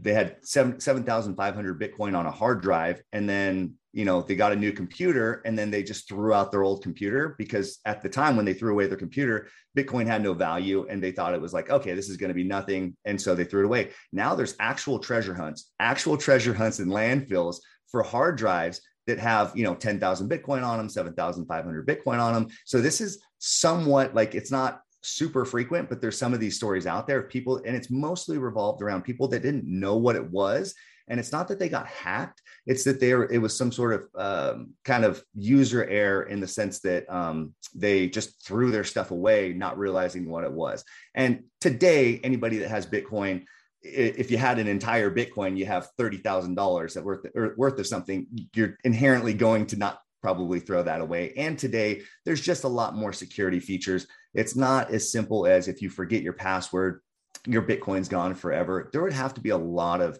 they 0.00 0.12
had 0.12 0.36
7 0.42 0.78
7,500 0.78 1.80
Bitcoin 1.80 2.16
on 2.16 2.26
a 2.26 2.30
hard 2.30 2.60
drive 2.60 3.02
and 3.12 3.28
then, 3.28 3.74
you 3.96 4.04
know, 4.04 4.20
they 4.20 4.36
got 4.36 4.52
a 4.52 4.56
new 4.56 4.72
computer 4.72 5.40
and 5.46 5.58
then 5.58 5.70
they 5.70 5.82
just 5.82 6.06
threw 6.06 6.34
out 6.34 6.52
their 6.52 6.62
old 6.62 6.82
computer 6.82 7.34
because 7.38 7.78
at 7.86 8.02
the 8.02 8.10
time 8.10 8.36
when 8.36 8.44
they 8.44 8.52
threw 8.52 8.72
away 8.72 8.86
their 8.86 8.98
computer, 8.98 9.48
Bitcoin 9.74 10.06
had 10.06 10.22
no 10.22 10.34
value 10.34 10.86
and 10.90 11.02
they 11.02 11.12
thought 11.12 11.32
it 11.32 11.40
was 11.40 11.54
like, 11.54 11.70
okay, 11.70 11.94
this 11.94 12.10
is 12.10 12.18
going 12.18 12.28
to 12.28 12.34
be 12.34 12.44
nothing 12.44 12.94
and 13.06 13.18
so 13.18 13.34
they 13.34 13.44
threw 13.44 13.62
it 13.62 13.64
away. 13.64 13.92
Now 14.12 14.34
there's 14.34 14.54
actual 14.60 14.98
treasure 14.98 15.32
hunts, 15.32 15.72
actual 15.80 16.18
treasure 16.18 16.52
hunts 16.52 16.78
in 16.78 16.88
landfills 16.88 17.56
for 17.90 18.02
hard 18.02 18.36
drives 18.36 18.82
that 19.06 19.18
have 19.18 19.56
you 19.56 19.64
know 19.64 19.74
10,000 19.74 20.28
Bitcoin 20.28 20.62
on 20.62 20.76
them, 20.76 20.90
7,500 20.90 21.88
Bitcoin 21.88 22.18
on 22.18 22.34
them. 22.34 22.48
So 22.66 22.82
this 22.82 23.00
is 23.00 23.22
somewhat 23.38 24.14
like 24.14 24.34
it's 24.34 24.50
not 24.50 24.82
super 25.00 25.46
frequent, 25.46 25.88
but 25.88 26.02
there's 26.02 26.18
some 26.18 26.34
of 26.34 26.40
these 26.40 26.56
stories 26.56 26.86
out 26.86 27.06
there 27.06 27.20
of 27.20 27.30
people, 27.30 27.62
and 27.64 27.74
it's 27.74 27.90
mostly 27.90 28.36
revolved 28.36 28.82
around 28.82 29.04
people 29.04 29.26
that 29.28 29.42
didn't 29.42 29.64
know 29.64 29.96
what 29.96 30.16
it 30.16 30.30
was. 30.30 30.74
And 31.08 31.20
it's 31.20 31.32
not 31.32 31.48
that 31.48 31.58
they 31.58 31.68
got 31.68 31.86
hacked; 31.86 32.42
it's 32.66 32.84
that 32.84 33.00
they 33.00 33.14
were, 33.14 33.30
it 33.30 33.38
was 33.38 33.56
some 33.56 33.72
sort 33.72 33.94
of 33.94 34.08
um, 34.16 34.70
kind 34.84 35.04
of 35.04 35.22
user 35.34 35.84
error 35.84 36.24
in 36.24 36.40
the 36.40 36.48
sense 36.48 36.80
that 36.80 37.08
um, 37.12 37.54
they 37.74 38.08
just 38.08 38.44
threw 38.44 38.70
their 38.70 38.84
stuff 38.84 39.10
away, 39.10 39.52
not 39.52 39.78
realizing 39.78 40.28
what 40.28 40.44
it 40.44 40.52
was. 40.52 40.84
And 41.14 41.44
today, 41.60 42.20
anybody 42.24 42.58
that 42.58 42.70
has 42.70 42.86
Bitcoin 42.86 43.44
if 43.88 44.30
you 44.30 44.38
had 44.38 44.58
an 44.58 44.66
entire 44.66 45.10
Bitcoin, 45.10 45.56
you 45.56 45.66
have 45.66 45.88
thirty 45.96 46.16
thousand 46.16 46.54
dollars 46.54 46.96
worth 46.96 47.26
worth 47.56 47.78
of 47.78 47.86
something. 47.86 48.26
You're 48.54 48.76
inherently 48.84 49.34
going 49.34 49.66
to 49.66 49.76
not 49.76 50.00
probably 50.22 50.58
throw 50.58 50.82
that 50.82 51.00
away. 51.00 51.32
And 51.36 51.58
today, 51.58 52.02
there's 52.24 52.40
just 52.40 52.64
a 52.64 52.68
lot 52.68 52.96
more 52.96 53.12
security 53.12 53.60
features. 53.60 54.06
It's 54.34 54.56
not 54.56 54.90
as 54.90 55.12
simple 55.12 55.46
as 55.46 55.68
if 55.68 55.80
you 55.80 55.88
forget 55.88 56.22
your 56.22 56.32
password, 56.32 57.00
your 57.46 57.62
Bitcoin's 57.62 58.08
gone 58.08 58.34
forever. 58.34 58.90
There 58.92 59.02
would 59.02 59.12
have 59.12 59.34
to 59.34 59.40
be 59.40 59.50
a 59.50 59.56
lot 59.56 60.00
of 60.00 60.18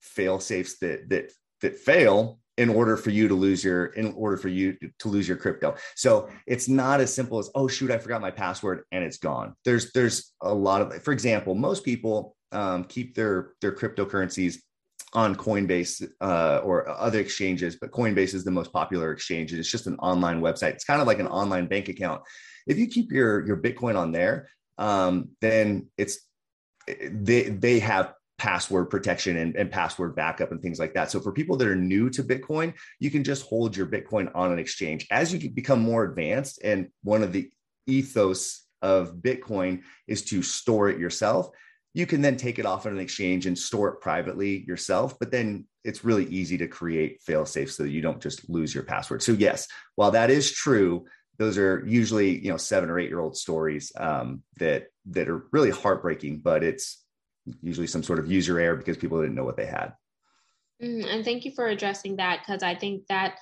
fail 0.00 0.38
safes 0.40 0.78
that 0.78 1.08
that 1.08 1.32
that 1.60 1.76
fail 1.76 2.38
in 2.58 2.70
order 2.70 2.96
for 2.96 3.10
you 3.10 3.28
to 3.28 3.34
lose 3.34 3.62
your 3.62 3.86
in 3.86 4.12
order 4.14 4.36
for 4.36 4.48
you 4.48 4.76
to 4.98 5.08
lose 5.08 5.28
your 5.28 5.36
crypto 5.36 5.74
so 5.94 6.28
it's 6.46 6.68
not 6.68 7.00
as 7.00 7.12
simple 7.12 7.38
as 7.38 7.50
oh 7.54 7.68
shoot 7.68 7.90
i 7.90 7.98
forgot 7.98 8.20
my 8.20 8.30
password 8.30 8.82
and 8.92 9.04
it's 9.04 9.18
gone 9.18 9.54
there's 9.64 9.92
there's 9.92 10.32
a 10.42 10.54
lot 10.54 10.80
of 10.80 11.02
for 11.02 11.12
example 11.12 11.54
most 11.54 11.84
people 11.84 12.36
um, 12.52 12.84
keep 12.84 13.14
their 13.14 13.52
their 13.60 13.72
cryptocurrencies 13.72 14.58
on 15.12 15.34
Coinbase 15.34 16.06
uh, 16.20 16.58
or 16.58 16.88
other 16.88 17.20
exchanges, 17.20 17.76
but 17.76 17.90
Coinbase 17.90 18.34
is 18.34 18.44
the 18.44 18.50
most 18.50 18.72
popular 18.72 19.12
exchange. 19.12 19.52
It's 19.52 19.70
just 19.70 19.86
an 19.86 19.96
online 19.96 20.40
website. 20.40 20.72
It's 20.72 20.84
kind 20.84 21.00
of 21.00 21.06
like 21.06 21.20
an 21.20 21.26
online 21.26 21.66
bank 21.66 21.88
account. 21.88 22.22
If 22.66 22.78
you 22.78 22.86
keep 22.86 23.10
your 23.12 23.46
your 23.46 23.56
Bitcoin 23.56 23.96
on 23.96 24.12
there, 24.12 24.48
um, 24.78 25.30
then 25.40 25.88
it's 25.96 26.18
they 26.86 27.44
they 27.44 27.78
have 27.78 28.12
password 28.38 28.90
protection 28.90 29.36
and, 29.36 29.56
and, 29.56 29.70
password 29.70 30.14
backup 30.14 30.52
and 30.52 30.60
things 30.60 30.78
like 30.78 30.94
that. 30.94 31.10
So 31.10 31.20
for 31.20 31.32
people 31.32 31.56
that 31.56 31.68
are 31.68 31.76
new 31.76 32.10
to 32.10 32.22
Bitcoin, 32.22 32.74
you 33.00 33.10
can 33.10 33.24
just 33.24 33.46
hold 33.46 33.76
your 33.76 33.86
Bitcoin 33.86 34.30
on 34.34 34.52
an 34.52 34.58
exchange. 34.58 35.06
As 35.10 35.32
you 35.32 35.50
become 35.50 35.80
more 35.80 36.04
advanced, 36.04 36.60
and 36.62 36.88
one 37.02 37.22
of 37.22 37.32
the 37.32 37.50
ethos 37.86 38.66
of 38.82 39.16
Bitcoin 39.16 39.82
is 40.06 40.22
to 40.26 40.42
store 40.42 40.88
it 40.88 40.98
yourself. 40.98 41.48
You 41.94 42.06
can 42.06 42.20
then 42.20 42.36
take 42.36 42.58
it 42.58 42.66
off 42.66 42.84
on 42.84 42.92
an 42.92 42.98
exchange 42.98 43.46
and 43.46 43.58
store 43.58 43.88
it 43.88 44.00
privately 44.00 44.64
yourself. 44.66 45.18
But 45.18 45.30
then 45.30 45.66
it's 45.82 46.04
really 46.04 46.26
easy 46.26 46.58
to 46.58 46.68
create 46.68 47.22
fail 47.22 47.46
safe 47.46 47.72
so 47.72 47.84
that 47.84 47.90
you 47.90 48.02
don't 48.02 48.20
just 48.20 48.50
lose 48.50 48.74
your 48.74 48.84
password. 48.84 49.22
So 49.22 49.32
yes, 49.32 49.66
while 49.94 50.10
that 50.10 50.30
is 50.30 50.52
true, 50.52 51.06
those 51.38 51.58
are 51.58 51.84
usually 51.86 52.38
you 52.38 52.50
know 52.50 52.56
seven 52.56 52.90
or 52.90 52.98
eight 52.98 53.08
year 53.08 53.20
old 53.20 53.36
stories 53.36 53.92
um, 53.96 54.42
that 54.58 54.88
that 55.06 55.28
are 55.28 55.46
really 55.52 55.70
heartbreaking. 55.70 56.40
But 56.40 56.64
it's 56.64 57.02
usually 57.62 57.86
some 57.86 58.02
sort 58.02 58.18
of 58.18 58.30
user 58.30 58.58
error 58.58 58.76
because 58.76 58.96
people 58.96 59.20
didn't 59.20 59.34
know 59.34 59.44
what 59.44 59.56
they 59.56 59.66
had. 59.66 59.94
Mm, 60.82 61.06
and 61.06 61.24
thank 61.24 61.44
you 61.44 61.52
for 61.52 61.68
addressing 61.68 62.16
that 62.16 62.40
because 62.40 62.62
I 62.62 62.74
think 62.74 63.06
that 63.08 63.38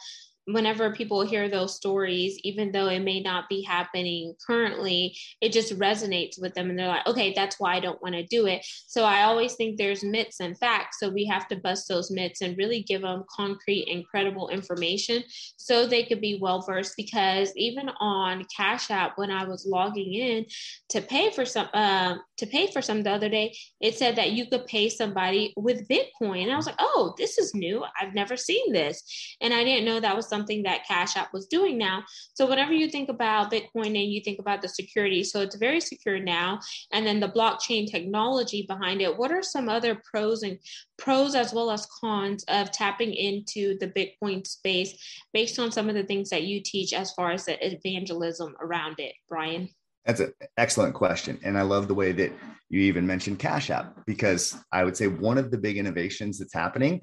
whenever 0.46 0.92
people 0.92 1.26
hear 1.26 1.48
those 1.48 1.74
stories, 1.74 2.38
even 2.42 2.70
though 2.70 2.88
it 2.88 3.00
may 3.00 3.20
not 3.20 3.48
be 3.48 3.62
happening 3.62 4.34
currently, 4.46 5.16
it 5.40 5.52
just 5.52 5.78
resonates 5.78 6.40
with 6.40 6.54
them. 6.54 6.68
And 6.68 6.78
they're 6.78 6.88
like, 6.88 7.06
okay, 7.06 7.32
that's 7.34 7.58
why 7.58 7.74
I 7.74 7.80
don't 7.80 8.02
want 8.02 8.14
to 8.14 8.26
do 8.26 8.46
it. 8.46 8.64
So 8.86 9.04
I 9.04 9.22
always 9.22 9.54
think 9.54 9.78
there's 9.78 10.04
myths 10.04 10.40
and 10.40 10.58
facts. 10.58 10.98
So 11.00 11.08
we 11.08 11.24
have 11.26 11.48
to 11.48 11.56
bust 11.56 11.88
those 11.88 12.10
myths 12.10 12.42
and 12.42 12.58
really 12.58 12.82
give 12.82 13.02
them 13.02 13.24
concrete 13.34 13.88
and 13.90 14.06
credible 14.06 14.48
information 14.50 15.24
so 15.56 15.86
they 15.86 16.04
could 16.04 16.20
be 16.20 16.38
well 16.40 16.60
versed. 16.60 16.94
Because 16.96 17.52
even 17.56 17.88
on 18.00 18.44
Cash 18.54 18.90
App, 18.90 19.16
when 19.16 19.30
I 19.30 19.44
was 19.44 19.66
logging 19.66 20.12
in 20.12 20.46
to 20.90 21.00
pay 21.00 21.30
for 21.30 21.44
some, 21.44 21.68
uh, 21.72 22.16
to 22.36 22.46
pay 22.46 22.70
for 22.70 22.82
some 22.82 23.02
the 23.02 23.10
other 23.10 23.28
day, 23.30 23.56
it 23.80 23.94
said 23.94 24.16
that 24.16 24.32
you 24.32 24.46
could 24.46 24.66
pay 24.66 24.90
somebody 24.90 25.54
with 25.56 25.88
Bitcoin. 25.88 26.42
And 26.42 26.52
I 26.52 26.56
was 26.56 26.66
like, 26.66 26.74
oh, 26.78 27.14
this 27.16 27.38
is 27.38 27.54
new. 27.54 27.82
I've 27.98 28.14
never 28.14 28.36
seen 28.36 28.72
this. 28.72 29.36
And 29.40 29.54
I 29.54 29.64
didn't 29.64 29.86
know 29.86 30.00
that 30.00 30.16
was 30.16 30.33
something 30.34 30.64
that 30.64 30.86
Cash 30.86 31.16
App 31.16 31.32
was 31.32 31.46
doing 31.46 31.78
now. 31.78 32.02
So 32.34 32.48
whenever 32.48 32.72
you 32.72 32.88
think 32.88 33.08
about 33.08 33.52
Bitcoin 33.52 33.94
and 34.02 34.12
you 34.12 34.20
think 34.20 34.40
about 34.40 34.62
the 34.62 34.68
security, 34.68 35.22
so 35.22 35.40
it's 35.42 35.54
very 35.56 35.80
secure 35.80 36.18
now, 36.18 36.58
and 36.92 37.06
then 37.06 37.20
the 37.20 37.28
blockchain 37.28 37.88
technology 37.88 38.64
behind 38.66 39.00
it. 39.00 39.16
What 39.16 39.30
are 39.30 39.42
some 39.42 39.68
other 39.68 39.94
pros 40.10 40.42
and 40.42 40.58
pros 40.96 41.34
as 41.34 41.52
well 41.52 41.70
as 41.70 41.86
cons 42.00 42.44
of 42.48 42.72
tapping 42.72 43.12
into 43.14 43.78
the 43.78 43.88
Bitcoin 43.88 44.44
space 44.46 44.92
based 45.32 45.58
on 45.58 45.70
some 45.70 45.88
of 45.88 45.94
the 45.94 46.04
things 46.04 46.30
that 46.30 46.42
you 46.42 46.60
teach 46.60 46.92
as 46.92 47.12
far 47.12 47.30
as 47.30 47.44
the 47.44 47.56
evangelism 47.64 48.56
around 48.60 48.96
it, 48.98 49.14
Brian? 49.28 49.68
That's 50.04 50.20
an 50.20 50.34
excellent 50.58 50.94
question. 50.94 51.38
And 51.44 51.56
I 51.56 51.62
love 51.62 51.88
the 51.88 51.94
way 51.94 52.12
that 52.12 52.32
you 52.68 52.80
even 52.80 53.06
mentioned 53.06 53.38
Cash 53.38 53.70
App, 53.70 54.04
because 54.04 54.56
I 54.72 54.84
would 54.84 54.96
say 54.96 55.06
one 55.06 55.38
of 55.38 55.50
the 55.50 55.58
big 55.58 55.76
innovations 55.78 56.38
that's 56.38 56.52
happening 56.52 57.02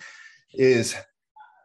is 0.54 0.96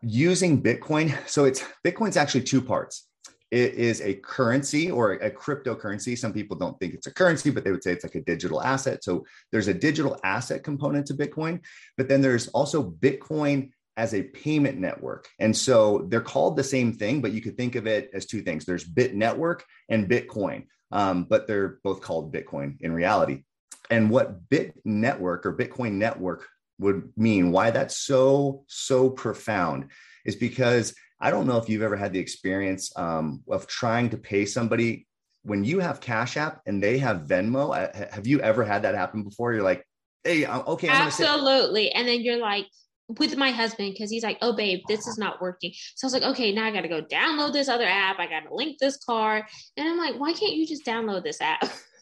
using 0.07 0.63
Bitcoin. 0.63 1.17
So 1.29 1.45
it's 1.45 1.65
Bitcoin's 1.85 2.17
actually 2.17 2.43
two 2.43 2.63
parts. 2.63 3.09
It 3.51 3.75
is 3.75 4.01
a 4.01 4.15
currency 4.15 4.91
or 4.91 5.13
a 5.13 5.31
cryptocurrency. 5.31 6.19
Some 6.19 6.33
people 6.33 6.57
don't 6.57 6.79
think 6.81 6.95
it's 6.95 7.07
a 7.07 7.15
currency, 7.15 7.51
but 7.51 7.65
they 7.65 7.71
would 7.71 7.83
say 7.83 7.93
it's 7.93 8.05
like 8.05 8.17
a 8.17 8.21
digital 8.21 8.63
asset. 8.63 9.05
So 9.05 9.25
there's 9.53 9.69
a 9.69 9.75
digital 9.75 10.19
asset 10.25 10.65
component 10.65 11.07
to 11.07 11.15
Bitcoin, 11.15 11.61
but 11.97 12.09
then 12.09 12.21
there's 12.21 12.49
also 12.49 12.91
Bitcoin 12.91 13.71
as 13.97 14.15
a 14.15 14.23
payment 14.23 14.79
network. 14.79 15.29
And 15.39 15.57
so 15.57 16.07
they're 16.09 16.21
called 16.21 16.57
the 16.57 16.65
same 16.65 16.93
thing, 16.93 17.21
but 17.21 17.33
you 17.33 17.41
could 17.41 17.57
think 17.57 17.77
of 17.77 17.87
it 17.87 18.11
as 18.13 18.27
two 18.27 18.43
things 18.43 18.65
there's 18.65 18.85
Bit 18.85 19.15
Network 19.15 19.65
and 19.89 20.09
Bitcoin, 20.09 20.67
um, 20.93 21.25
but 21.25 21.47
they're 21.47 21.79
both 21.83 22.01
called 22.01 22.33
Bitcoin 22.33 22.77
in 22.81 22.93
reality. 22.93 23.45
And 23.91 24.11
what 24.11 24.49
Bit 24.51 24.75
Network 24.85 25.47
or 25.47 25.57
Bitcoin 25.57 25.93
Network 25.93 26.47
would 26.79 27.13
mean, 27.17 27.53
why 27.53 27.71
that's 27.71 27.99
so, 27.99 28.65
so 28.69 29.11
profound 29.11 29.91
is 30.25 30.37
because 30.37 30.95
I 31.21 31.31
don't 31.31 31.47
know 31.47 31.57
if 31.57 31.69
you've 31.69 31.83
ever 31.83 31.97
had 31.97 32.13
the 32.13 32.19
experience 32.19 32.93
um, 32.97 33.43
of 33.49 33.67
trying 33.67 34.11
to 34.11 34.19
pay 34.19 34.45
somebody 34.45 35.07
when 35.43 35.65
you 35.65 35.79
have 35.81 36.01
Cash 36.01 36.37
App 36.37 36.61
and 36.67 36.83
they 36.83 36.99
have 36.99 37.23
Venmo. 37.23 38.13
Have 38.13 38.27
you 38.27 38.41
ever 38.41 38.65
had 38.65 38.83
that 38.83 38.95
happen 38.95 39.23
before? 39.23 39.53
You're 39.53 39.63
like, 39.63 39.85
hey, 40.25 40.47
okay, 40.47 40.89
I'm 40.89 41.07
absolutely. 41.07 41.91
And 41.93 42.07
then 42.07 42.21
you're 42.21 42.39
like, 42.39 42.67
with 43.09 43.37
my 43.37 43.51
husband 43.51 43.93
because 43.93 44.11
he's 44.11 44.25
like, 44.25 44.39
oh, 44.43 44.53
babe, 44.53 44.81
this 44.89 45.07
is 45.07 45.17
not 45.17 45.41
working. 45.41 45.73
So 45.95 46.05
I 46.05 46.07
was 46.07 46.13
like, 46.13 46.23
okay, 46.25 46.53
now 46.53 46.65
I 46.65 46.73
got 46.73 46.81
to 46.81 46.89
go 46.89 47.03
download 47.03 47.53
this 47.53 47.69
other 47.69 47.87
app. 47.87 48.19
I 48.19 48.27
got 48.27 48.41
to 48.41 48.55
link 48.55 48.79
this 48.79 48.97
card. 48.97 49.45
And 49.77 49.89
I'm 49.89 49.97
like, 49.97 50.19
why 50.19 50.33
can't 50.33 50.55
you 50.55 50.67
just 50.67 50.85
download 50.85 51.23
this 51.23 51.41
app? 51.41 51.63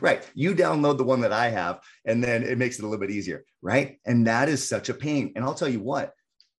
right. 0.00 0.28
You 0.34 0.54
download 0.54 0.98
the 0.98 1.04
one 1.04 1.20
that 1.20 1.32
I 1.32 1.48
have, 1.48 1.80
and 2.04 2.22
then 2.22 2.42
it 2.42 2.58
makes 2.58 2.78
it 2.78 2.82
a 2.82 2.86
little 2.86 3.04
bit 3.04 3.14
easier. 3.14 3.44
Right. 3.62 3.98
And 4.04 4.26
that 4.26 4.48
is 4.48 4.66
such 4.66 4.88
a 4.88 4.94
pain. 4.94 5.32
And 5.36 5.44
I'll 5.44 5.54
tell 5.54 5.68
you 5.68 5.80
what, 5.80 6.12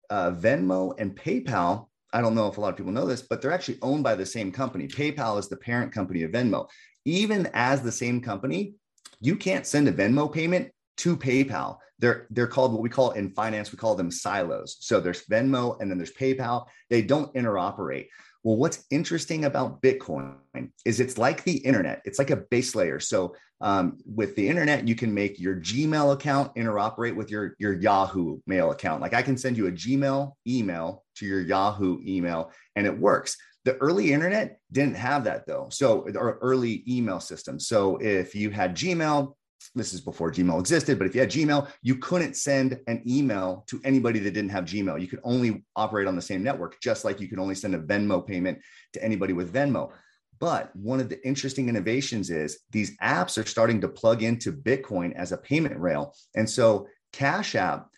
uh, 0.09 0.31
Venmo 0.31 0.93
and 0.97 1.15
PayPal, 1.15 1.87
I 2.13 2.21
don't 2.21 2.35
know 2.35 2.47
if 2.47 2.57
a 2.57 2.61
lot 2.61 2.69
of 2.69 2.77
people 2.77 2.91
know 2.91 3.05
this, 3.05 3.21
but 3.21 3.41
they're 3.41 3.51
actually 3.51 3.79
owned 3.81 4.03
by 4.03 4.15
the 4.15 4.25
same 4.25 4.51
company. 4.51 4.87
PayPal 4.87 5.39
is 5.39 5.49
the 5.49 5.57
parent 5.57 5.91
company 5.91 6.23
of 6.23 6.31
Venmo. 6.31 6.67
Even 7.05 7.49
as 7.53 7.81
the 7.81 7.91
same 7.91 8.21
company, 8.21 8.73
you 9.19 9.35
can't 9.35 9.65
send 9.65 9.87
a 9.87 9.93
Venmo 9.93 10.31
payment 10.31 10.71
to 10.97 11.17
PayPal. 11.17 11.77
They're 11.99 12.27
they're 12.29 12.47
called 12.47 12.73
what 12.73 12.81
we 12.81 12.89
call 12.89 13.11
in 13.11 13.31
finance 13.31 13.71
we 13.71 13.77
call 13.77 13.95
them 13.95 14.11
silos. 14.11 14.77
So 14.79 14.99
there's 14.99 15.25
Venmo 15.25 15.79
and 15.81 15.89
then 15.89 15.97
there's 15.97 16.13
PayPal. 16.13 16.67
They 16.89 17.01
don't 17.01 17.33
interoperate. 17.33 18.07
Well, 18.47 18.55
what's 18.55 18.85
interesting 18.89 19.43
about 19.43 19.81
Bitcoin 19.81 20.37
is 20.85 21.01
it's 21.01 21.17
like 21.17 21.43
the 21.43 21.57
internet. 21.57 22.01
It's 22.05 22.17
like 22.17 22.29
a 22.29 22.37
base 22.37 22.75
layer. 22.75 22.97
So 22.97 23.35
um, 23.59 23.97
with 24.05 24.37
the 24.37 24.47
internet, 24.47 24.87
you 24.87 24.95
can 24.95 25.13
make 25.13 25.37
your 25.37 25.57
Gmail 25.57 26.13
account 26.13 26.55
interoperate 26.55 27.13
with 27.13 27.29
your 27.29 27.57
your 27.59 27.73
Yahoo 27.73 28.39
mail 28.47 28.71
account. 28.71 29.01
Like 29.01 29.13
I 29.13 29.21
can 29.21 29.35
send 29.35 29.57
you 29.57 29.67
a 29.67 29.71
Gmail 29.73 30.31
email 30.47 31.03
to 31.17 31.25
your 31.25 31.41
Yahoo 31.41 31.99
email, 32.07 32.53
and 32.77 32.87
it 32.87 32.97
works. 32.97 33.35
The 33.65 33.75
early 33.79 34.13
internet 34.13 34.59
didn't 34.71 34.95
have 34.95 35.25
that 35.25 35.45
though. 35.45 35.67
So, 35.69 36.07
or 36.15 36.37
early 36.41 36.85
email 36.87 37.19
system. 37.19 37.59
So, 37.59 37.97
if 37.97 38.33
you 38.33 38.49
had 38.49 38.77
Gmail, 38.77 39.33
this 39.75 39.93
is 39.93 40.01
before 40.01 40.31
Gmail 40.31 40.59
existed, 40.59 40.97
but 40.97 41.07
if 41.07 41.15
you 41.15 41.21
had 41.21 41.31
Gmail, 41.31 41.69
you 41.81 41.95
couldn't 41.95 42.35
send 42.35 42.79
an 42.87 43.01
email 43.07 43.63
to 43.67 43.81
anybody 43.83 44.19
that 44.19 44.33
didn't 44.33 44.51
have 44.51 44.65
Gmail. 44.65 44.99
You 44.99 45.07
could 45.07 45.21
only 45.23 45.63
operate 45.75 46.07
on 46.07 46.15
the 46.15 46.21
same 46.21 46.43
network, 46.43 46.79
just 46.81 47.05
like 47.05 47.19
you 47.19 47.27
could 47.27 47.39
only 47.39 47.55
send 47.55 47.75
a 47.75 47.79
Venmo 47.79 48.25
payment 48.25 48.59
to 48.93 49.03
anybody 49.03 49.33
with 49.33 49.53
Venmo. 49.53 49.91
But 50.39 50.75
one 50.75 50.99
of 50.99 51.09
the 51.09 51.25
interesting 51.25 51.69
innovations 51.69 52.29
is 52.29 52.59
these 52.71 52.95
apps 52.97 53.41
are 53.41 53.47
starting 53.47 53.81
to 53.81 53.87
plug 53.87 54.23
into 54.23 54.51
Bitcoin 54.51 55.13
as 55.13 55.31
a 55.31 55.37
payment 55.37 55.79
rail. 55.79 56.13
And 56.35 56.49
so 56.49 56.87
Cash 57.11 57.55
App, 57.55 57.89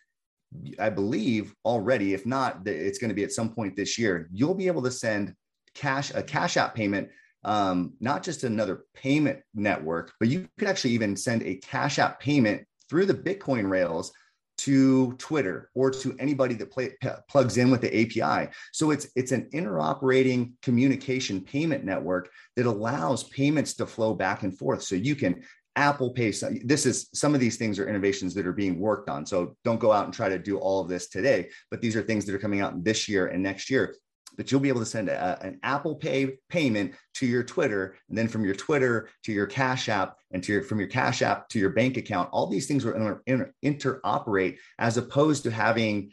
I 0.79 0.89
believe 0.89 1.53
already, 1.65 2.13
if 2.13 2.25
not, 2.25 2.65
it's 2.65 2.97
going 2.97 3.09
to 3.09 3.15
be 3.15 3.23
at 3.23 3.33
some 3.33 3.53
point 3.53 3.75
this 3.75 3.97
year, 3.97 4.29
you'll 4.31 4.55
be 4.55 4.67
able 4.67 4.83
to 4.83 4.91
send 4.91 5.35
cash 5.75 6.11
a 6.15 6.23
Cash 6.23 6.57
App 6.57 6.75
payment 6.75 7.09
um, 7.43 7.93
not 7.99 8.23
just 8.23 8.43
another 8.43 8.85
payment 8.93 9.39
network, 9.53 10.11
but 10.19 10.29
you 10.29 10.47
could 10.57 10.67
actually 10.67 10.91
even 10.91 11.15
send 11.15 11.43
a 11.43 11.55
Cash 11.55 11.99
App 11.99 12.19
payment 12.19 12.65
through 12.89 13.05
the 13.05 13.13
Bitcoin 13.13 13.69
rails 13.69 14.11
to 14.59 15.13
Twitter 15.13 15.69
or 15.73 15.89
to 15.89 16.13
anybody 16.19 16.53
that 16.53 16.69
play, 16.69 16.91
p- 17.01 17.09
plugs 17.29 17.57
in 17.57 17.71
with 17.71 17.79
the 17.79 18.01
API. 18.01 18.51
So 18.73 18.91
it's 18.91 19.07
it's 19.15 19.31
an 19.31 19.49
interoperating 19.53 20.51
communication 20.61 21.39
payment 21.39 21.85
network 21.85 22.29
that 22.57 22.65
allows 22.65 23.23
payments 23.23 23.73
to 23.75 23.85
flow 23.85 24.13
back 24.13 24.43
and 24.43 24.57
forth. 24.57 24.83
So 24.83 24.95
you 24.95 25.15
can 25.15 25.43
Apple 25.77 26.09
Pay. 26.09 26.33
This 26.65 26.85
is 26.85 27.07
some 27.13 27.33
of 27.33 27.39
these 27.39 27.55
things 27.55 27.79
are 27.79 27.87
innovations 27.87 28.33
that 28.33 28.45
are 28.45 28.51
being 28.51 28.79
worked 28.79 29.09
on. 29.09 29.25
So 29.25 29.55
don't 29.63 29.79
go 29.79 29.93
out 29.93 30.03
and 30.03 30.13
try 30.13 30.27
to 30.27 30.37
do 30.37 30.57
all 30.57 30.81
of 30.81 30.89
this 30.89 31.07
today, 31.07 31.49
but 31.71 31.79
these 31.79 31.95
are 31.95 32.01
things 32.01 32.25
that 32.25 32.35
are 32.35 32.39
coming 32.39 32.59
out 32.59 32.83
this 32.83 33.07
year 33.07 33.27
and 33.27 33.41
next 33.41 33.69
year 33.69 33.95
that 34.37 34.51
you'll 34.51 34.61
be 34.61 34.69
able 34.69 34.79
to 34.79 34.85
send 34.85 35.09
a, 35.09 35.39
an 35.41 35.59
Apple 35.63 35.95
Pay 35.95 36.37
payment 36.49 36.93
to 37.15 37.25
your 37.25 37.43
Twitter, 37.43 37.95
and 38.09 38.17
then 38.17 38.27
from 38.27 38.45
your 38.45 38.55
Twitter 38.55 39.09
to 39.23 39.31
your 39.31 39.47
Cash 39.47 39.89
App, 39.89 40.15
and 40.31 40.43
to 40.43 40.53
your 40.53 40.63
from 40.63 40.79
your 40.79 40.89
Cash 40.89 41.21
App 41.21 41.49
to 41.49 41.59
your 41.59 41.71
bank 41.71 41.97
account. 41.97 42.29
All 42.31 42.47
these 42.47 42.67
things 42.67 42.85
will 42.85 43.19
inter, 43.25 43.53
interoperate 43.63 44.57
as 44.77 44.97
opposed 44.97 45.43
to 45.43 45.51
having 45.51 46.11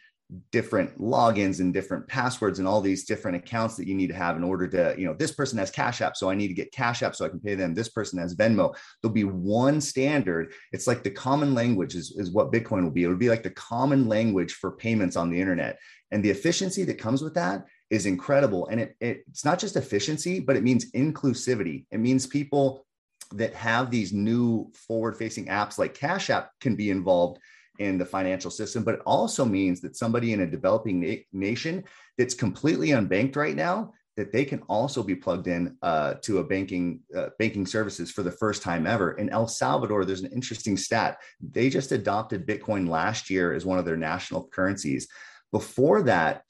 different 0.50 1.00
logins 1.00 1.60
and 1.60 1.72
different 1.72 2.06
passwords 2.08 2.58
and 2.58 2.66
all 2.66 2.80
these 2.80 3.04
different 3.04 3.36
accounts 3.36 3.76
that 3.76 3.86
you 3.86 3.94
need 3.94 4.08
to 4.08 4.14
have 4.14 4.36
in 4.36 4.42
order 4.42 4.66
to, 4.66 4.92
you 4.98 5.06
know, 5.06 5.14
this 5.14 5.30
person 5.30 5.56
has 5.58 5.70
Cash 5.70 6.00
App, 6.00 6.16
so 6.16 6.28
I 6.28 6.34
need 6.34 6.48
to 6.48 6.54
get 6.54 6.72
Cash 6.72 7.02
App 7.02 7.14
so 7.14 7.24
I 7.24 7.28
can 7.28 7.38
pay 7.38 7.54
them. 7.54 7.74
This 7.74 7.90
person 7.90 8.18
has 8.18 8.34
Venmo. 8.34 8.74
There'll 9.00 9.14
be 9.14 9.24
one 9.24 9.80
standard. 9.80 10.52
It's 10.72 10.88
like 10.88 11.04
the 11.04 11.10
common 11.10 11.54
language 11.54 11.94
is, 11.94 12.12
is 12.16 12.32
what 12.32 12.52
Bitcoin 12.52 12.82
will 12.82 12.90
be. 12.90 13.04
It'll 13.04 13.16
be 13.16 13.28
like 13.28 13.44
the 13.44 13.50
common 13.50 14.08
language 14.08 14.54
for 14.54 14.72
payments 14.72 15.14
on 15.14 15.30
the 15.30 15.40
internet. 15.40 15.78
And 16.10 16.24
the 16.24 16.30
efficiency 16.30 16.82
that 16.84 16.98
comes 16.98 17.22
with 17.22 17.34
that 17.34 17.64
is 17.90 18.06
incredible. 18.06 18.66
And 18.66 18.80
it, 18.80 18.96
it, 19.00 19.24
it's 19.28 19.44
not 19.44 19.58
just 19.58 19.76
efficiency, 19.76 20.40
but 20.40 20.56
it 20.56 20.62
means 20.62 20.90
inclusivity. 20.92 21.86
It 21.90 21.98
means 21.98 22.26
people 22.26 22.86
that 23.32 23.54
have 23.54 23.90
these 23.90 24.12
new 24.12 24.70
forward 24.74 25.16
facing 25.16 25.46
apps 25.46 25.78
like 25.78 25.94
Cash 25.94 26.30
App 26.30 26.50
can 26.60 26.76
be 26.76 26.90
involved 26.90 27.38
in 27.78 27.98
the 27.98 28.06
financial 28.06 28.50
system, 28.50 28.82
but 28.84 28.94
it 28.94 29.02
also 29.04 29.44
means 29.44 29.80
that 29.80 29.96
somebody 29.96 30.32
in 30.32 30.40
a 30.40 30.46
developing 30.46 31.00
na- 31.00 31.16
nation 31.32 31.84
that's 32.16 32.34
completely 32.34 32.88
unbanked 32.88 33.36
right 33.36 33.56
now 33.56 33.92
that 34.16 34.32
they 34.32 34.44
can 34.44 34.60
also 34.68 35.02
be 35.02 35.14
plugged 35.14 35.46
in 35.46 35.76
uh, 35.82 36.14
to 36.22 36.38
a 36.38 36.44
banking 36.44 37.00
uh, 37.14 37.28
banking 37.38 37.66
services 37.66 38.10
for 38.10 38.22
the 38.22 38.30
first 38.30 38.62
time 38.62 38.86
ever. 38.86 39.12
In 39.12 39.28
El 39.28 39.46
Salvador, 39.46 40.04
there's 40.04 40.22
an 40.22 40.32
interesting 40.32 40.76
stat. 40.76 41.18
They 41.40 41.68
just 41.68 41.92
adopted 41.92 42.46
Bitcoin 42.46 42.88
last 42.88 43.28
year 43.28 43.52
as 43.52 43.66
one 43.66 43.78
of 43.78 43.84
their 43.84 43.96
national 43.96 44.48
currencies. 44.48 45.06
Before 45.52 46.02
that, 46.02 46.42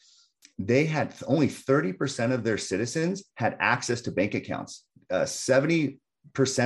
they 0.59 0.87
had 0.87 1.15
only 1.27 1.49
30% 1.49 2.33
of 2.33 2.43
their 2.43 2.59
citizens 2.59 3.25
had 3.35 3.57
access 3.61 4.01
to 4.03 4.13
bank 4.13 4.35
accounts. 4.35 4.85
Uh, 5.11 5.23
70% 5.23 5.99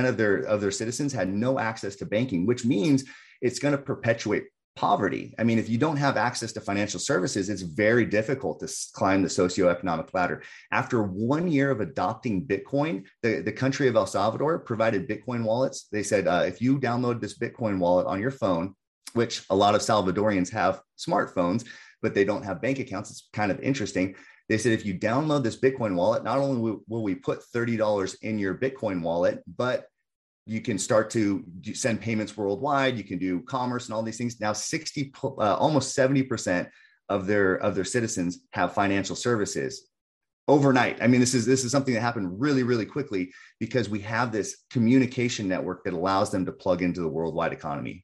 of 0.07 0.17
their 0.17 0.37
of 0.37 0.61
their 0.61 0.71
citizens 0.71 1.13
had 1.13 1.29
no 1.29 1.59
access 1.59 1.95
to 1.97 2.05
banking, 2.05 2.45
which 2.45 2.65
means 2.65 3.03
it's 3.41 3.59
going 3.59 3.73
to 3.75 3.81
perpetuate 3.81 4.45
poverty. 4.75 5.35
I 5.37 5.43
mean, 5.43 5.59
if 5.59 5.67
you 5.69 5.77
don't 5.77 5.97
have 5.97 6.15
access 6.15 6.53
to 6.53 6.61
financial 6.61 6.99
services, 6.99 7.49
it's 7.49 7.61
very 7.61 8.05
difficult 8.05 8.59
to 8.61 8.73
climb 8.93 9.21
the 9.21 9.27
socioeconomic 9.27 10.13
ladder. 10.13 10.43
After 10.71 11.03
one 11.03 11.51
year 11.51 11.71
of 11.71 11.81
adopting 11.81 12.45
Bitcoin, 12.45 13.05
the, 13.21 13.41
the 13.41 13.51
country 13.51 13.89
of 13.89 13.95
El 13.95 14.07
Salvador 14.07 14.59
provided 14.59 15.09
Bitcoin 15.09 15.43
wallets. 15.43 15.87
They 15.91 16.03
said, 16.03 16.27
uh, 16.27 16.43
if 16.47 16.61
you 16.61 16.79
download 16.79 17.19
this 17.19 17.37
Bitcoin 17.37 17.79
wallet 17.79 18.07
on 18.07 18.21
your 18.21 18.31
phone, 18.31 18.73
which 19.13 19.43
a 19.49 19.55
lot 19.55 19.75
of 19.75 19.81
Salvadorians 19.81 20.51
have 20.51 20.81
smartphones, 20.97 21.65
but 22.01 22.13
they 22.13 22.23
don't 22.23 22.43
have 22.43 22.61
bank 22.61 22.79
accounts, 22.79 23.11
it's 23.11 23.29
kind 23.33 23.51
of 23.51 23.59
interesting. 23.61 24.15
They 24.49 24.57
said, 24.57 24.73
if 24.73 24.85
you 24.85 24.97
download 24.97 25.43
this 25.43 25.59
Bitcoin 25.59 25.95
wallet, 25.95 26.23
not 26.23 26.37
only 26.37 26.77
will 26.87 27.03
we 27.03 27.15
put 27.15 27.43
$30 27.55 28.15
in 28.21 28.37
your 28.37 28.55
Bitcoin 28.55 29.01
wallet, 29.01 29.43
but 29.47 29.85
you 30.45 30.59
can 30.59 30.77
start 30.77 31.09
to 31.11 31.45
send 31.73 32.01
payments 32.01 32.35
worldwide. 32.35 32.97
You 32.97 33.03
can 33.03 33.19
do 33.19 33.41
commerce 33.41 33.85
and 33.85 33.93
all 33.93 34.03
these 34.03 34.17
things. 34.17 34.41
Now 34.41 34.53
60 34.53 35.13
uh, 35.23 35.55
almost 35.55 35.95
70% 35.95 36.69
of 37.09 37.27
their 37.27 37.55
of 37.55 37.75
their 37.75 37.85
citizens 37.85 38.39
have 38.51 38.73
financial 38.73 39.15
services 39.15 39.87
overnight. 40.47 41.01
I 41.01 41.07
mean 41.07 41.19
this 41.19 41.33
is 41.33 41.45
this 41.45 41.63
is 41.63 41.71
something 41.71 41.93
that 41.93 42.01
happened 42.01 42.41
really 42.41 42.63
really 42.63 42.85
quickly 42.85 43.31
because 43.59 43.89
we 43.89 43.99
have 43.99 44.31
this 44.31 44.63
communication 44.71 45.47
network 45.47 45.83
that 45.83 45.93
allows 45.93 46.31
them 46.31 46.45
to 46.45 46.51
plug 46.51 46.81
into 46.81 47.01
the 47.01 47.07
worldwide 47.07 47.53
economy 47.53 48.03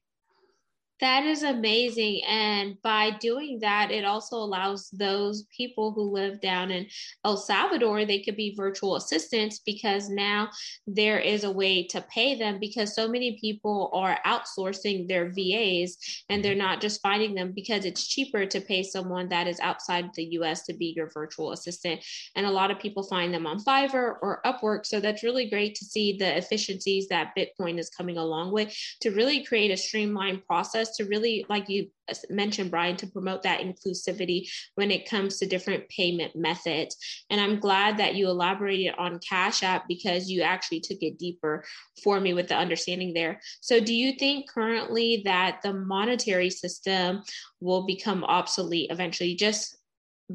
that 1.00 1.24
is 1.24 1.42
amazing. 1.42 2.22
And 2.26 2.80
by 2.82 3.10
doing 3.20 3.60
that, 3.60 3.90
it 3.90 4.04
also 4.04 4.36
allows 4.36 4.90
those 4.90 5.44
people 5.56 5.92
who 5.92 6.02
live 6.12 6.40
down 6.40 6.70
in 6.70 6.86
El 7.24 7.36
Salvador, 7.36 8.04
they 8.04 8.20
could 8.20 8.36
be 8.36 8.54
virtual 8.56 8.96
assistants 8.96 9.60
because 9.64 10.08
now 10.08 10.50
there 10.86 11.18
is 11.18 11.44
a 11.44 11.50
way 11.50 11.86
to 11.88 12.00
pay 12.12 12.34
them 12.36 12.58
because 12.58 12.94
so 12.94 13.08
many 13.08 13.38
people 13.40 13.90
are 13.94 14.18
outsourcing 14.26 15.06
their 15.06 15.30
VAs 15.30 15.96
and 16.28 16.44
they're 16.44 16.52
mm-hmm. 16.52 16.58
not 16.58 16.80
just 16.80 17.00
finding 17.00 17.34
them 17.34 17.52
because 17.54 17.84
it's 17.84 18.08
cheaper 18.08 18.44
to 18.46 18.60
pay 18.60 18.82
someone 18.82 19.28
that 19.28 19.46
is 19.46 19.60
outside 19.60 20.10
the 20.14 20.24
US 20.38 20.64
to 20.64 20.74
be 20.74 20.92
your 20.96 21.10
virtual 21.10 21.52
assistant. 21.52 22.04
And 22.34 22.44
a 22.44 22.50
lot 22.50 22.70
of 22.70 22.80
people 22.80 23.04
find 23.04 23.32
them 23.32 23.46
on 23.46 23.62
Fiverr 23.62 24.16
or 24.20 24.40
Upwork. 24.44 24.84
So 24.84 24.98
that's 24.98 25.22
really 25.22 25.48
great 25.48 25.76
to 25.76 25.84
see 25.84 26.16
the 26.16 26.36
efficiencies 26.36 27.06
that 27.08 27.34
Bitcoin 27.36 27.78
is 27.78 27.90
coming 27.90 28.18
along 28.18 28.52
with 28.52 28.74
to 29.00 29.10
really 29.10 29.44
create 29.44 29.70
a 29.70 29.76
streamlined 29.76 30.44
process 30.46 30.87
to 30.96 31.04
really, 31.04 31.44
like 31.48 31.68
you 31.68 31.88
mentioned, 32.30 32.70
Brian, 32.70 32.96
to 32.96 33.06
promote 33.06 33.42
that 33.42 33.60
inclusivity 33.60 34.48
when 34.74 34.90
it 34.90 35.08
comes 35.08 35.38
to 35.38 35.46
different 35.46 35.88
payment 35.88 36.34
methods. 36.34 36.96
And 37.30 37.40
I'm 37.40 37.60
glad 37.60 37.98
that 37.98 38.14
you 38.14 38.28
elaborated 38.28 38.94
on 38.98 39.20
Cash 39.20 39.62
App 39.62 39.86
because 39.88 40.30
you 40.30 40.42
actually 40.42 40.80
took 40.80 40.98
it 41.02 41.18
deeper 41.18 41.64
for 42.02 42.20
me 42.20 42.34
with 42.34 42.48
the 42.48 42.56
understanding 42.56 43.12
there. 43.12 43.40
So, 43.60 43.80
do 43.80 43.94
you 43.94 44.12
think 44.12 44.48
currently 44.48 45.22
that 45.24 45.60
the 45.62 45.74
monetary 45.74 46.50
system 46.50 47.22
will 47.60 47.86
become 47.86 48.24
obsolete 48.24 48.90
eventually, 48.90 49.34
just 49.34 49.76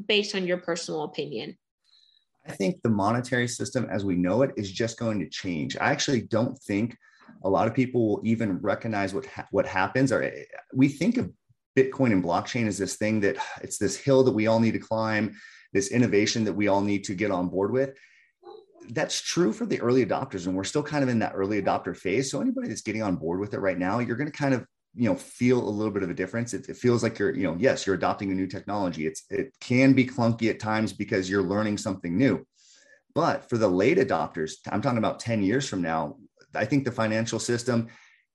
based 0.06 0.34
on 0.34 0.46
your 0.46 0.58
personal 0.58 1.04
opinion? 1.04 1.56
I 2.46 2.52
think 2.52 2.82
the 2.82 2.90
monetary 2.90 3.48
system 3.48 3.86
as 3.90 4.04
we 4.04 4.16
know 4.16 4.42
it 4.42 4.52
is 4.56 4.70
just 4.70 4.98
going 4.98 5.18
to 5.20 5.28
change. 5.28 5.76
I 5.76 5.90
actually 5.90 6.22
don't 6.22 6.58
think 6.58 6.96
a 7.44 7.48
lot 7.48 7.68
of 7.68 7.74
people 7.74 8.08
will 8.08 8.20
even 8.24 8.58
recognize 8.60 9.14
what 9.14 9.26
ha- 9.26 9.46
what 9.50 9.66
happens 9.66 10.10
or 10.12 10.30
we 10.72 10.88
think 10.88 11.16
of 11.16 11.30
bitcoin 11.76 12.12
and 12.12 12.24
blockchain 12.24 12.66
as 12.66 12.78
this 12.78 12.96
thing 12.96 13.20
that 13.20 13.36
it's 13.62 13.78
this 13.78 13.96
hill 13.96 14.24
that 14.24 14.32
we 14.32 14.46
all 14.46 14.60
need 14.60 14.72
to 14.72 14.78
climb 14.78 15.34
this 15.72 15.90
innovation 15.90 16.44
that 16.44 16.52
we 16.52 16.68
all 16.68 16.80
need 16.80 17.04
to 17.04 17.14
get 17.14 17.32
on 17.32 17.48
board 17.48 17.72
with. 17.72 17.90
That's 18.90 19.20
true 19.20 19.52
for 19.52 19.66
the 19.66 19.80
early 19.80 20.04
adopters 20.04 20.46
and 20.46 20.56
we're 20.56 20.64
still 20.64 20.82
kind 20.82 21.02
of 21.02 21.08
in 21.08 21.18
that 21.20 21.32
early 21.34 21.60
adopter 21.60 21.96
phase. 21.96 22.30
So 22.30 22.40
anybody 22.40 22.68
that's 22.68 22.82
getting 22.82 23.02
on 23.02 23.16
board 23.16 23.40
with 23.40 23.54
it 23.54 23.60
right 23.60 23.78
now 23.78 23.98
you're 23.98 24.16
going 24.16 24.30
to 24.30 24.36
kind 24.36 24.54
of 24.54 24.66
you 24.94 25.08
know 25.08 25.16
feel 25.16 25.58
a 25.58 25.68
little 25.68 25.92
bit 25.92 26.02
of 26.02 26.10
a 26.10 26.14
difference. 26.14 26.54
It, 26.54 26.68
it, 26.68 26.76
feels 26.76 27.02
like 27.02 27.18
you're 27.18 27.34
you 27.34 27.44
know 27.44 27.56
yes 27.58 27.86
you're 27.86 27.96
adopting 27.96 28.30
a 28.30 28.34
new 28.34 28.46
technology. 28.46 29.06
It's 29.06 29.24
it 29.30 29.52
can 29.60 29.92
be 29.92 30.06
clunky 30.06 30.50
at 30.50 30.60
times 30.60 30.92
because 30.92 31.28
you're 31.28 31.42
learning 31.42 31.78
something 31.78 32.16
new. 32.16 32.46
But 33.14 33.48
for 33.48 33.58
the 33.58 33.68
late 33.68 33.98
adopters 33.98 34.54
i'm 34.70 34.82
talking 34.82 34.98
about 34.98 35.20
10 35.20 35.42
years 35.42 35.68
from 35.68 35.82
now 35.82 36.16
I 36.56 36.64
think 36.64 36.84
the 36.84 36.92
financial 36.92 37.38
system 37.38 37.88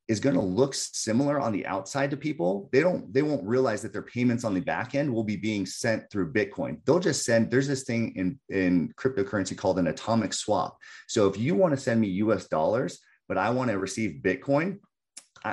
is 0.08 0.20
going 0.20 0.36
to 0.36 0.42
look 0.42 0.74
similar 0.74 1.40
on 1.40 1.52
the 1.52 1.66
outside 1.68 2.10
to 2.10 2.18
people. 2.18 2.68
They 2.72 2.82
don't 2.82 3.14
they 3.14 3.22
won't 3.22 3.46
realize 3.46 3.82
that 3.84 3.94
their 3.94 4.02
payments 4.02 4.44
on 4.44 4.56
the 4.56 4.60
back 4.60 4.96
end 4.96 5.14
will 5.14 5.24
be 5.24 5.36
being 5.36 5.66
sent 5.66 6.10
through 6.10 6.34
bitcoin. 6.34 6.80
They'll 6.86 7.00
just 7.00 7.26
send 7.26 7.52
there's 7.52 7.68
this 7.68 7.84
thing 7.84 8.16
in 8.16 8.40
in 8.50 8.94
cryptocurrency 8.98 9.56
called 9.56 9.78
an 9.78 9.88
atomic 9.88 10.34
swap. 10.34 10.78
So 11.08 11.28
if 11.28 11.38
you 11.38 11.54
want 11.54 11.74
to 11.76 11.80
send 11.80 12.02
me 12.02 12.10
us 12.22 12.48
dollars 12.48 13.00
but 13.30 13.38
i 13.38 13.50
want 13.50 13.70
to 13.70 13.78
receive 13.78 14.22
bitcoin 14.22 14.80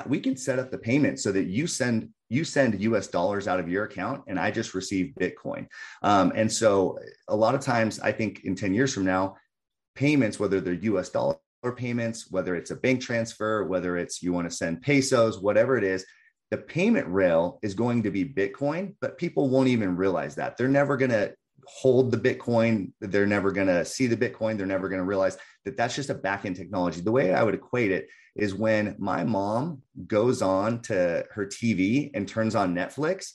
we 0.06 0.18
can 0.18 0.36
set 0.36 0.58
up 0.58 0.72
the 0.72 0.78
payment 0.78 1.20
so 1.20 1.30
that 1.30 1.44
you 1.44 1.68
send 1.68 2.08
you 2.28 2.42
send 2.42 2.74
us 2.92 3.06
dollars 3.06 3.46
out 3.46 3.60
of 3.60 3.68
your 3.68 3.84
account 3.84 4.24
and 4.26 4.36
i 4.36 4.50
just 4.50 4.74
receive 4.74 5.14
bitcoin. 5.20 5.68
Um, 6.02 6.32
and 6.34 6.50
so 6.50 6.98
a 7.28 7.36
lot 7.36 7.54
of 7.54 7.60
times 7.60 8.00
i 8.00 8.10
think 8.10 8.40
in 8.42 8.56
10 8.56 8.74
years 8.74 8.92
from 8.92 9.04
now 9.04 9.36
payments 9.94 10.40
whether 10.40 10.60
they're 10.60 10.74
us 10.96 11.10
dollars 11.10 11.36
payments, 11.62 12.30
whether 12.30 12.54
it's 12.54 12.70
a 12.70 12.76
bank 12.76 13.00
transfer, 13.00 13.64
whether 13.64 13.96
it's 13.96 14.22
you 14.22 14.32
want 14.32 14.48
to 14.48 14.56
send 14.56 14.82
pesos, 14.82 15.40
whatever 15.40 15.76
it 15.76 15.84
is, 15.84 16.04
the 16.50 16.58
payment 16.58 17.08
rail 17.08 17.58
is 17.62 17.74
going 17.74 18.02
to 18.04 18.10
be 18.10 18.24
Bitcoin, 18.24 18.94
but 19.00 19.18
people 19.18 19.48
won't 19.48 19.68
even 19.68 19.96
realize 19.96 20.36
that. 20.36 20.56
They're 20.56 20.68
never 20.68 20.96
going 20.96 21.10
to 21.10 21.34
hold 21.66 22.10
the 22.10 22.16
Bitcoin. 22.16 22.92
They're 23.00 23.26
never 23.26 23.50
going 23.50 23.66
to 23.66 23.84
see 23.84 24.06
the 24.06 24.16
Bitcoin. 24.16 24.56
They're 24.56 24.66
never 24.66 24.88
going 24.88 25.00
to 25.00 25.06
realize 25.06 25.36
that 25.64 25.76
that's 25.76 25.96
just 25.96 26.10
a 26.10 26.14
back 26.14 26.44
end 26.44 26.56
technology. 26.56 27.00
The 27.00 27.12
way 27.12 27.34
I 27.34 27.42
would 27.42 27.54
equate 27.54 27.90
it 27.90 28.08
is 28.36 28.54
when 28.54 28.94
my 28.98 29.24
mom 29.24 29.82
goes 30.06 30.42
on 30.42 30.82
to 30.82 31.24
her 31.32 31.46
TV 31.46 32.10
and 32.14 32.28
turns 32.28 32.54
on 32.54 32.74
Netflix, 32.74 33.32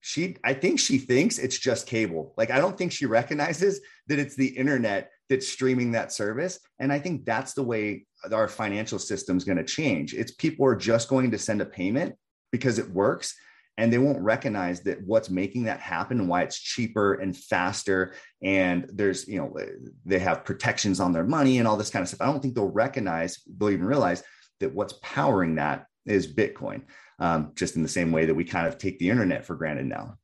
she, 0.00 0.36
I 0.44 0.54
think 0.54 0.80
she 0.80 0.98
thinks 0.98 1.38
it's 1.38 1.58
just 1.58 1.86
cable. 1.86 2.32
Like, 2.38 2.50
I 2.50 2.58
don't 2.58 2.78
think 2.78 2.92
she 2.92 3.04
recognizes 3.04 3.80
that 4.06 4.18
it's 4.18 4.36
the 4.36 4.46
internet 4.46 5.10
that's 5.28 5.48
streaming 5.48 5.92
that 5.92 6.12
service. 6.12 6.58
And 6.78 6.92
I 6.92 6.98
think 6.98 7.24
that's 7.24 7.52
the 7.54 7.62
way 7.62 8.06
our 8.32 8.48
financial 8.48 8.98
system 8.98 9.36
is 9.36 9.44
going 9.44 9.58
to 9.58 9.64
change. 9.64 10.14
It's 10.14 10.32
people 10.32 10.66
are 10.66 10.76
just 10.76 11.08
going 11.08 11.30
to 11.30 11.38
send 11.38 11.60
a 11.60 11.66
payment 11.66 12.14
because 12.50 12.78
it 12.78 12.90
works 12.90 13.34
and 13.78 13.92
they 13.92 13.98
won't 13.98 14.20
recognize 14.20 14.80
that 14.80 15.00
what's 15.06 15.30
making 15.30 15.62
that 15.64 15.80
happen 15.80 16.18
and 16.18 16.28
why 16.28 16.42
it's 16.42 16.58
cheaper 16.58 17.14
and 17.14 17.34
faster 17.36 18.12
and 18.42 18.90
there's 18.92 19.26
you 19.26 19.38
know 19.38 19.56
they 20.04 20.18
have 20.18 20.44
protections 20.44 21.00
on 21.00 21.12
their 21.12 21.24
money 21.24 21.58
and 21.58 21.66
all 21.66 21.76
this 21.76 21.90
kind 21.90 22.02
of 22.02 22.08
stuff 22.08 22.20
i 22.20 22.26
don't 22.26 22.40
think 22.42 22.54
they'll 22.54 22.68
recognize 22.68 23.38
they'll 23.56 23.70
even 23.70 23.86
realize 23.86 24.22
that 24.60 24.74
what's 24.74 24.94
powering 25.00 25.54
that 25.54 25.86
is 26.04 26.30
bitcoin 26.30 26.82
um, 27.20 27.52
just 27.54 27.76
in 27.76 27.82
the 27.82 27.88
same 27.88 28.12
way 28.12 28.26
that 28.26 28.34
we 28.34 28.44
kind 28.44 28.66
of 28.66 28.78
take 28.78 28.98
the 28.98 29.08
internet 29.08 29.46
for 29.46 29.54
granted 29.54 29.86
now 29.86 30.16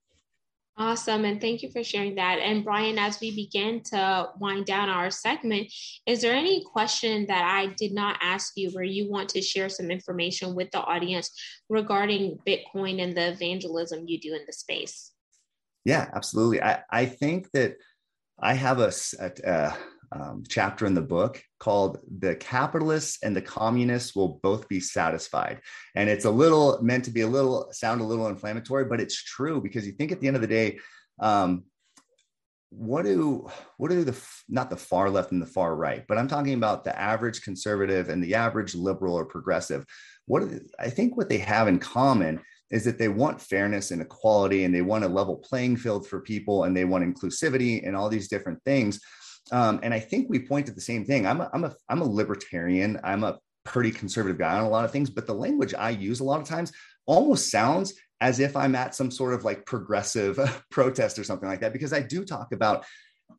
Awesome. 0.76 1.24
And 1.24 1.40
thank 1.40 1.62
you 1.62 1.70
for 1.70 1.84
sharing 1.84 2.16
that. 2.16 2.40
And 2.40 2.64
Brian, 2.64 2.98
as 2.98 3.20
we 3.20 3.34
begin 3.34 3.80
to 3.84 4.30
wind 4.40 4.66
down 4.66 4.88
our 4.88 5.08
segment, 5.08 5.72
is 6.04 6.20
there 6.20 6.34
any 6.34 6.64
question 6.64 7.26
that 7.26 7.44
I 7.44 7.72
did 7.78 7.92
not 7.92 8.18
ask 8.20 8.54
you 8.56 8.70
where 8.70 8.82
you 8.82 9.08
want 9.08 9.28
to 9.30 9.40
share 9.40 9.68
some 9.68 9.92
information 9.92 10.56
with 10.56 10.72
the 10.72 10.80
audience 10.80 11.30
regarding 11.68 12.38
Bitcoin 12.44 13.00
and 13.00 13.16
the 13.16 13.28
evangelism 13.28 14.06
you 14.08 14.18
do 14.18 14.34
in 14.34 14.42
the 14.46 14.52
space? 14.52 15.12
Yeah, 15.84 16.10
absolutely. 16.12 16.60
I, 16.60 16.82
I 16.90 17.06
think 17.06 17.50
that 17.52 17.76
I 18.40 18.54
have 18.54 18.80
a, 18.80 18.92
a, 19.20 19.74
um, 20.12 20.44
chapter 20.48 20.86
in 20.86 20.94
the 20.94 21.02
book 21.02 21.42
called 21.58 21.98
The 22.18 22.36
Capitalists 22.36 23.22
and 23.22 23.34
the 23.34 23.42
Communists 23.42 24.14
Will 24.14 24.40
Both 24.42 24.68
Be 24.68 24.80
Satisfied. 24.80 25.60
And 25.94 26.08
it's 26.08 26.24
a 26.24 26.30
little 26.30 26.78
meant 26.82 27.04
to 27.04 27.10
be 27.10 27.22
a 27.22 27.26
little, 27.26 27.68
sound 27.72 28.00
a 28.00 28.04
little 28.04 28.28
inflammatory, 28.28 28.84
but 28.84 29.00
it's 29.00 29.22
true 29.22 29.60
because 29.60 29.86
you 29.86 29.92
think 29.92 30.12
at 30.12 30.20
the 30.20 30.26
end 30.26 30.36
of 30.36 30.42
the 30.42 30.48
day, 30.48 30.78
um, 31.20 31.64
what 32.76 33.04
do 33.04 33.48
what 33.76 33.90
do 33.90 34.02
the 34.02 34.20
not 34.48 34.68
the 34.68 34.76
far 34.76 35.08
left 35.08 35.30
and 35.30 35.40
the 35.40 35.46
far 35.46 35.76
right 35.76 36.04
but 36.08 36.18
i'm 36.18 36.26
talking 36.26 36.54
about 36.54 36.82
the 36.82 36.98
average 36.98 37.42
conservative 37.42 38.08
and 38.08 38.22
the 38.22 38.34
average 38.34 38.74
liberal 38.74 39.14
or 39.14 39.24
progressive 39.24 39.84
what 40.26 40.42
i 40.80 40.90
think 40.90 41.16
what 41.16 41.28
they 41.28 41.38
have 41.38 41.68
in 41.68 41.78
common 41.78 42.40
is 42.70 42.84
that 42.84 42.98
they 42.98 43.08
want 43.08 43.40
fairness 43.40 43.92
and 43.92 44.02
equality 44.02 44.64
and 44.64 44.74
they 44.74 44.82
want 44.82 45.04
a 45.04 45.08
level 45.08 45.36
playing 45.36 45.76
field 45.76 46.06
for 46.06 46.20
people 46.20 46.64
and 46.64 46.76
they 46.76 46.84
want 46.84 47.04
inclusivity 47.04 47.86
and 47.86 47.94
all 47.94 48.08
these 48.08 48.28
different 48.28 48.60
things 48.64 49.00
um, 49.52 49.80
and 49.83 49.92
I 49.92 50.00
think 50.00 50.28
we 50.28 50.38
point 50.38 50.68
at 50.68 50.74
the 50.74 50.80
same 50.80 51.04
thing. 51.04 51.26
I'm 51.26 51.40
a, 51.40 51.50
I'm 51.52 51.64
a 51.64 51.74
I'm 51.88 52.00
a 52.00 52.09
libertarian. 52.09 52.98
I'm 53.04 53.24
a 53.24 53.38
pretty 53.64 53.90
conservative 53.90 54.38
guy 54.38 54.59
on 54.59 54.64
a 54.64 54.68
lot 54.68 54.85
of 54.85 54.90
things, 54.90 55.11
but 55.11 55.26
the 55.26 55.35
language 55.35 55.74
I 55.74 55.90
use 55.90 56.20
a 56.20 56.24
lot 56.24 56.40
of 56.40 56.46
times 56.46 56.72
almost 57.07 57.50
sounds 57.50 57.94
as 58.20 58.40
if 58.40 58.57
I'm 58.57 58.74
at 58.74 58.94
some 58.94 59.11
sort 59.11 59.35
of 59.35 59.44
like 59.44 59.66
progressive 59.66 60.38
protest 60.70 61.18
or 61.18 61.24
something 61.24 61.48
like 61.48 61.61
that, 61.61 61.72
because 61.72 61.92
I 61.92 62.00
do 62.00 62.24
talk 62.24 62.52
about 62.52 62.85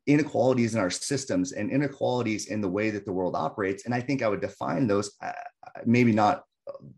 inequalities 0.06 0.74
in 0.74 0.80
our 0.80 0.90
systems 0.90 1.52
and 1.52 1.70
inequalities 1.70 2.46
in 2.46 2.60
the 2.60 2.68
way 2.68 2.90
that 2.90 3.04
the 3.04 3.12
world 3.12 3.34
operates. 3.34 3.84
And 3.84 3.94
I 3.94 4.00
think 4.00 4.22
I 4.22 4.28
would 4.28 4.40
define 4.40 4.86
those 4.86 5.12
uh, 5.22 5.32
maybe 5.84 6.12
not 6.12 6.42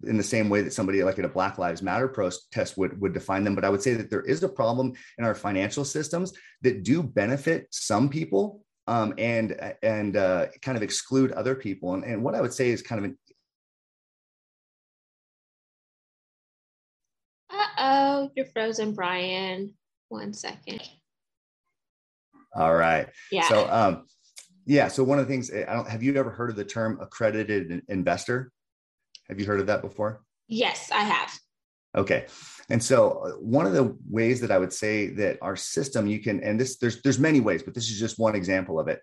in 0.07 0.16
the 0.16 0.23
same 0.23 0.49
way 0.49 0.62
that 0.62 0.73
somebody 0.73 1.03
like 1.03 1.18
at 1.18 1.25
a 1.25 1.29
Black 1.29 1.59
Lives 1.59 1.83
Matter 1.83 2.09
protest 2.09 2.77
would, 2.77 3.01
would 3.01 3.12
define 3.12 3.44
them. 3.44 3.55
But 3.55 3.64
I 3.64 3.71
would 3.71 3.83
say 3.83 3.94
that 3.94 4.11
there 4.11 4.23
is 4.23 4.42
a 4.42 4.49
problem 4.49 4.94
in 5.18 5.25
our 5.25 5.35
financial 5.35 5.85
systems 5.85 6.33
that 6.62 6.83
do 6.83 7.03
benefit 7.03 7.68
some 7.71 8.09
people 8.09 8.62
um, 8.88 9.14
and 9.18 9.55
and 9.83 10.16
uh, 10.16 10.46
kind 10.62 10.77
of 10.77 10.83
exclude 10.83 11.31
other 11.33 11.55
people. 11.55 11.94
And, 11.94 12.03
and 12.05 12.24
what 12.24 12.35
I 12.35 12.40
would 12.40 12.55
say 12.55 12.70
is 12.70 12.83
kind 12.83 12.98
of 12.98 13.05
an 13.05 13.18
Uh-oh, 17.51 18.31
you're 18.35 18.46
frozen, 18.46 18.94
Brian. 18.94 19.74
One 20.09 20.33
second. 20.33 20.83
All 22.55 22.74
right. 22.74 23.09
Yeah. 23.31 23.48
So 23.48 23.68
um 23.70 24.07
yeah, 24.64 24.88
so 24.88 25.05
one 25.05 25.18
of 25.18 25.27
the 25.27 25.33
things 25.33 25.51
I 25.53 25.72
don't 25.72 25.88
have 25.88 26.03
you 26.03 26.14
ever 26.16 26.31
heard 26.31 26.51
of 26.51 26.57
the 26.57 26.64
term 26.64 26.98
accredited 27.01 27.83
investor? 27.88 28.51
Have 29.29 29.38
you 29.38 29.46
heard 29.46 29.61
of 29.61 29.66
that 29.66 29.83
before? 29.83 30.22
Yes, 30.48 30.90
I 30.90 31.03
have. 31.03 31.31
Okay. 31.99 32.27
And 32.71 32.83
so 32.83 33.11
uh, 33.11 33.31
one 33.41 33.67
of 33.67 33.73
the 33.73 33.97
ways 34.09 34.41
that 34.41 34.51
I 34.51 34.59
would 34.59 34.73
say 34.73 35.09
that 35.09 35.39
our 35.43 35.57
system 35.57 36.07
you 36.07 36.21
can 36.21 36.43
and 36.43 36.61
this 36.61 36.79
there's 36.79 37.03
there's 37.03 37.19
many 37.19 37.41
ways, 37.41 37.63
but 37.63 37.75
this 37.75 37.91
is 37.91 37.99
just 37.99 38.19
one 38.19 38.37
example 38.37 38.79
of 38.79 38.89
it. 38.89 39.01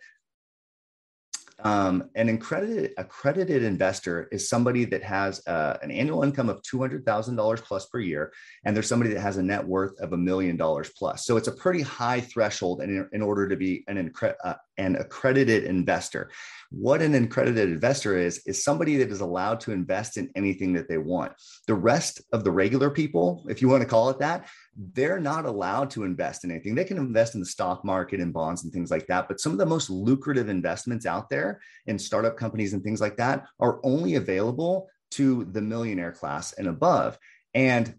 Um, 1.60 2.10
an 2.16 2.30
accredited 2.30 2.92
accredited 2.98 3.64
investor 3.64 4.28
is 4.32 4.48
somebody 4.48 4.86
that 4.86 5.04
has 5.04 5.46
uh, 5.48 5.78
an 5.82 5.90
annual 5.90 6.24
income 6.24 6.50
of 6.50 6.62
two 6.62 6.80
hundred 6.80 7.06
thousand 7.06 7.38
dollars 7.38 7.62
plus 7.62 7.86
per 7.88 8.00
year, 8.00 8.32
and 8.64 8.76
there's 8.76 8.88
somebody 8.88 9.14
that 9.14 9.22
has 9.22 9.38
a 9.38 9.44
net 9.44 9.66
worth 9.66 10.00
of 10.00 10.14
a 10.14 10.18
million 10.18 10.58
dollars 10.58 10.92
plus. 10.98 11.26
So 11.26 11.38
it's 11.38 11.48
a 11.48 11.54
pretty 11.54 11.82
high 11.82 12.22
threshold 12.22 12.82
in, 12.82 13.10
in 13.14 13.22
order 13.22 13.48
to 13.50 13.56
be 13.56 13.84
an, 13.88 14.12
uh, 14.44 14.54
an 14.78 14.96
accredited 14.96 15.64
investor. 15.64 16.30
What 16.72 17.02
an 17.02 17.16
accredited 17.16 17.70
investor 17.70 18.18
is, 18.18 18.42
is 18.46 18.64
somebody 18.64 18.98
that 18.98 19.12
is 19.12 19.22
allowed 19.22 19.60
to 19.62 19.72
invest 19.72 20.18
in 20.18 20.30
anything 20.36 20.74
that 20.74 20.90
they 20.90 20.98
want. 20.98 21.34
The 21.68 21.76
rest 21.76 22.22
of 22.34 22.44
the 22.44 22.52
regular 22.52 22.90
people, 22.90 23.46
if 23.50 23.62
you 23.62 23.70
want 23.70 23.82
to 23.82 23.88
call 23.88 24.10
it 24.10 24.20
that, 24.20 24.48
they're 24.94 25.20
not 25.20 25.46
allowed 25.46 25.90
to 25.92 26.04
invest 26.04 26.44
in 26.44 26.52
anything. 26.52 26.76
They 26.76 26.84
can 26.84 26.98
invest 26.98 27.36
in 27.36 27.40
the 27.40 27.46
stock 27.46 27.86
market 27.86 28.20
and 28.20 28.34
bonds 28.34 28.64
and 28.64 28.74
things 28.74 28.92
like 28.92 29.08
that. 29.08 29.28
But 29.28 29.40
some 29.40 29.52
of 29.52 29.58
the 29.58 29.66
most 29.66 29.90
lucrative 29.90 30.50
investments 30.50 31.06
out 31.06 31.30
there 31.30 31.62
in 31.86 31.98
startup 31.98 32.36
companies 32.36 32.74
and 32.74 32.84
things 32.84 33.00
like 33.00 33.18
that 33.18 33.46
are 33.60 33.80
only 33.84 34.16
available 34.16 34.90
to 35.12 35.46
the 35.46 35.62
millionaire 35.62 36.12
class 36.12 36.54
and 36.54 36.68
above. 36.68 37.18
And 37.54 37.96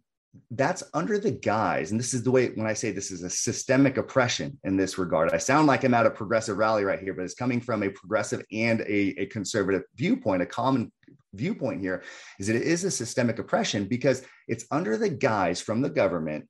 that's 0.51 0.83
under 0.95 1.19
the 1.19 1.31
guise, 1.31 1.91
and 1.91 2.01
this 2.01 2.15
is 2.15 2.23
the 2.23 2.31
way 2.31 2.49
when 2.49 2.67
I 2.67 2.73
say 2.73 2.91
this 2.91 3.11
is 3.11 3.23
a 3.23 3.31
systemic 3.31 3.97
oppression 3.97 4.59
in 4.65 4.77
this 4.77 4.99
regard. 4.99 5.33
I 5.33 5.39
sound 5.39 5.67
like 5.67 5.85
I'm 5.85 5.95
at 5.95 6.07
a 6.07 6.11
progressive 6.11 6.57
rally 6.57 6.85
right 6.85 7.01
here, 7.01 7.15
but 7.15 7.25
it's 7.25 7.35
coming 7.35 7.61
from 7.61 7.83
a 7.83 7.91
progressive 7.91 8.45
and 8.53 8.81
a, 8.83 9.15
a 9.21 9.27
conservative 9.27 9.83
viewpoint, 9.97 10.43
a 10.43 10.47
common 10.47 10.93
viewpoint 11.37 11.81
here 11.81 12.03
is 12.39 12.47
that 12.47 12.57
it 12.57 12.63
is 12.63 12.85
a 12.85 12.91
systemic 12.91 13.39
oppression 13.39 13.85
because 13.85 14.23
it's 14.49 14.65
under 14.71 14.97
the 14.97 15.09
guise 15.09 15.61
from 15.61 15.81
the 15.81 15.91
government 15.91 16.49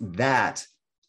that 0.00 0.64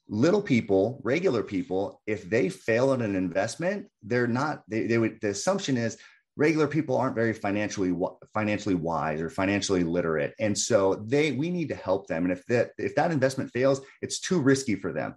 little 0.10 0.42
people 0.42 1.02
regular 1.04 1.44
people 1.44 2.02
if 2.08 2.30
they 2.30 2.48
fail 2.48 2.94
at 2.94 3.02
an 3.02 3.16
investment 3.16 3.88
they're 4.04 4.28
not 4.28 4.64
they, 4.70 4.88
they 4.88 4.98
would 4.98 5.20
the 5.22 5.30
assumption 5.30 5.76
is 5.76 5.98
regular 6.38 6.68
people 6.68 6.96
aren't 6.96 7.16
very 7.16 7.34
financially 7.34 7.94
financially 8.34 8.76
wise 8.76 9.20
or 9.20 9.30
financially 9.30 9.84
literate. 9.84 10.34
And 10.40 10.58
so 10.58 11.04
they 11.06 11.32
we 11.32 11.50
need 11.50 11.70
to 11.70 11.76
help 11.76 12.08
them. 12.08 12.24
And 12.24 12.32
if 12.32 12.46
that 12.46 12.72
if 12.78 12.96
that 12.96 13.12
investment 13.12 13.52
fails 13.52 13.82
it's 14.02 14.20
too 14.20 14.40
risky 14.40 14.76
for 14.76 14.94
them. 14.94 15.16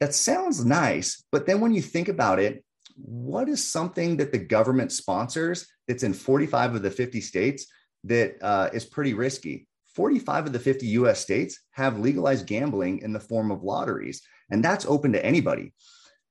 That 0.00 0.14
sounds 0.14 0.64
nice 0.64 1.22
but 1.30 1.46
then 1.46 1.60
when 1.60 1.72
you 1.72 1.82
think 1.82 2.08
about 2.08 2.40
it 2.40 2.64
what 2.96 3.48
is 3.48 3.64
something 3.64 4.16
that 4.18 4.32
the 4.32 4.38
government 4.38 4.92
sponsors 4.92 5.66
that's 5.88 6.04
in 6.04 6.14
45 6.14 6.76
of 6.76 6.82
the 6.82 6.90
50 6.90 7.20
states 7.20 7.66
that 8.04 8.36
uh, 8.42 8.70
is 8.72 8.84
pretty 8.84 9.14
risky? 9.14 9.66
45 9.94 10.46
of 10.46 10.52
the 10.52 10.58
50 10.58 10.86
US 10.86 11.20
states 11.20 11.60
have 11.70 11.98
legalized 11.98 12.46
gambling 12.46 13.00
in 13.00 13.12
the 13.12 13.20
form 13.20 13.50
of 13.50 13.62
lotteries 13.62 14.22
and 14.50 14.64
that's 14.64 14.86
open 14.86 15.12
to 15.12 15.24
anybody 15.24 15.72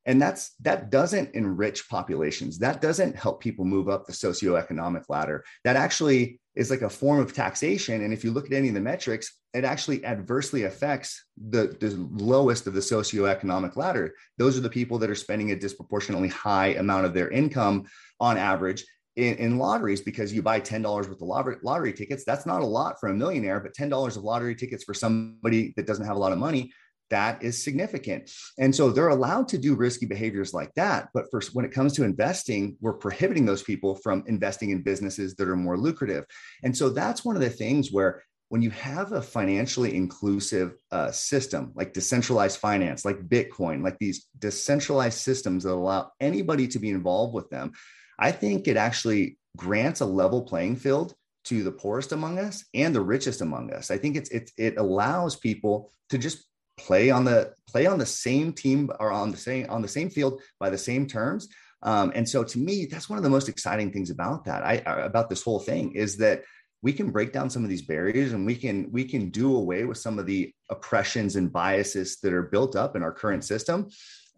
and 0.06 0.22
that's 0.22 0.54
that 0.62 0.90
doesn't 0.90 1.34
enrich 1.34 1.88
populations. 1.90 2.60
That 2.60 2.82
doesn't 2.82 3.16
help 3.16 3.42
people 3.42 3.66
move 3.66 3.90
up 3.90 4.06
the 4.06 4.14
socioeconomic 4.14 5.04
ladder. 5.10 5.44
That 5.64 5.76
actually 5.76 6.40
is 6.56 6.70
like 6.70 6.82
a 6.82 6.90
form 6.90 7.20
of 7.20 7.34
taxation. 7.34 8.04
And 8.04 8.14
if 8.14 8.24
you 8.24 8.32
look 8.32 8.46
at 8.46 8.54
any 8.54 8.68
of 8.68 8.74
the 8.74 8.82
metrics 8.82 9.32
it 9.54 9.64
actually 9.64 10.04
adversely 10.04 10.64
affects 10.64 11.26
the, 11.50 11.78
the 11.80 11.96
lowest 12.12 12.66
of 12.66 12.74
the 12.74 12.80
socioeconomic 12.80 13.76
ladder. 13.76 14.14
Those 14.38 14.58
are 14.58 14.62
the 14.62 14.70
people 14.70 14.98
that 15.00 15.12
are 15.12 15.16
spending 15.16 15.52
a 15.52 15.56
disproportionately 15.56 16.30
high 16.30 16.70
amount 16.70 17.06
of 17.06 17.14
their 17.14 17.30
income 17.30 17.86
on 18.20 18.38
average 18.38 18.84
in, 19.16 19.36
in 19.36 19.60
lotteries 19.60 20.02
because 20.02 20.34
you 20.34 20.42
buy 20.42 20.60
$10 20.60 20.84
worth 20.84 21.08
of 21.10 21.22
lottery, 21.22 21.58
lottery 21.62 21.94
tickets. 21.94 22.24
That's 22.26 22.48
not 22.48 22.64
a 22.64 22.66
lot 22.66 23.00
for 23.00 23.10
a 23.10 23.14
millionaire 23.14 23.60
but 23.60 23.76
$10 23.76 24.18
of 24.18 24.24
lottery 24.24 24.56
tickets 24.56 24.84
for 24.84 24.96
somebody 24.96 25.74
that 25.78 25.86
doesn't 25.86 26.06
have 26.06 26.16
a 26.16 26.20
lot 26.20 26.32
of 26.32 26.40
money 26.40 26.72
that 27.14 27.44
is 27.44 27.64
significant. 27.64 28.32
And 28.58 28.76
so 28.76 28.90
they're 28.90 29.10
allowed 29.10 29.48
to 29.50 29.60
do 29.60 29.76
risky 29.76 30.08
behaviors 30.08 30.52
like 30.54 30.74
that. 30.74 31.10
But 31.14 31.26
for 31.30 31.42
when 31.54 31.64
it 31.64 31.72
comes 31.72 31.94
to 31.94 32.04
investing, 32.04 32.76
we're 32.82 32.94
prohibiting 33.06 33.46
those 33.46 33.62
people 33.62 33.96
from 34.04 34.24
investing 34.26 34.72
in 34.72 34.82
businesses 34.82 35.36
that 35.36 35.48
are 35.48 35.56
more 35.56 35.78
lucrative. 35.78 36.26
And 36.64 36.76
so 36.76 36.90
that's 36.90 37.24
one 37.24 37.36
of 37.36 37.42
the 37.44 37.52
things 37.52 37.92
where 37.92 38.24
when 38.50 38.64
you 38.64 38.72
have 38.72 39.12
a 39.12 39.22
financially 39.22 39.96
inclusive 39.96 40.74
uh, 40.92 41.12
system 41.12 41.72
like 41.76 41.94
decentralized 41.94 42.58
finance, 42.58 43.06
like 43.06 43.28
Bitcoin, 43.28 43.84
like 43.84 43.98
these 44.00 44.28
decentralized 44.40 45.20
systems 45.20 45.64
that 45.64 45.74
allow 45.74 46.12
anybody 46.20 46.68
to 46.68 46.80
be 46.80 46.90
involved 46.90 47.34
with 47.34 47.50
them, 47.50 47.72
I 48.20 48.32
think 48.32 48.68
it 48.68 48.78
actually 48.78 49.38
grants 49.56 50.02
a 50.02 50.06
level 50.06 50.42
playing 50.42 50.78
field 50.78 51.14
to 51.46 51.64
the 51.64 51.72
poorest 51.72 52.12
among 52.12 52.40
us 52.40 52.64
and 52.74 52.94
the 52.96 53.02
richest 53.02 53.42
among 53.42 53.72
us. 53.72 53.92
I 53.92 53.98
think 53.98 54.16
it's, 54.16 54.30
it's 54.30 54.52
it 54.58 54.78
allows 54.78 55.36
people 55.36 55.92
to 56.10 56.18
just 56.18 56.46
play 56.86 57.10
on 57.10 57.24
the 57.26 57.54
play 57.68 57.86
on 57.86 57.98
the 57.98 58.06
same 58.06 58.54
team 58.54 58.92
or 59.00 59.12
on 59.12 59.32
the 59.32 59.38
same 59.38 59.66
on 59.70 59.82
the 59.82 59.88
same 59.88 60.10
field 60.10 60.42
by 60.60 60.70
the 60.70 60.78
same 60.78 61.08
terms. 61.08 61.48
Um, 61.82 62.12
and 62.16 62.28
so 62.28 62.44
to 62.44 62.58
me, 62.60 62.86
that's 62.86 63.10
one 63.10 63.18
of 63.18 63.24
the 63.24 63.30
most 63.30 63.50
exciting 63.50 63.92
things 63.92 64.10
about 64.10 64.46
that. 64.46 64.64
I 64.64 64.76
about 65.12 65.30
this 65.30 65.44
whole 65.44 65.60
thing 65.60 65.94
is 65.94 66.18
that 66.18 66.44
we 66.82 66.92
can 66.94 67.12
break 67.12 67.32
down 67.32 67.50
some 67.50 67.64
of 67.64 67.70
these 67.70 67.82
barriers 67.82 68.34
and 68.34 68.46
we 68.46 68.56
can 68.56 68.92
we 68.92 69.06
can 69.06 69.30
do 69.30 69.56
away 69.56 69.86
with 69.86 69.98
some 69.98 70.20
of 70.20 70.26
the 70.26 70.54
oppressions 70.70 71.36
and 71.36 71.52
biases 71.52 72.20
that 72.22 72.34
are 72.34 72.44
built 72.44 72.76
up 72.76 72.96
in 72.96 73.04
our 73.04 73.12
current 73.12 73.44
system 73.44 73.88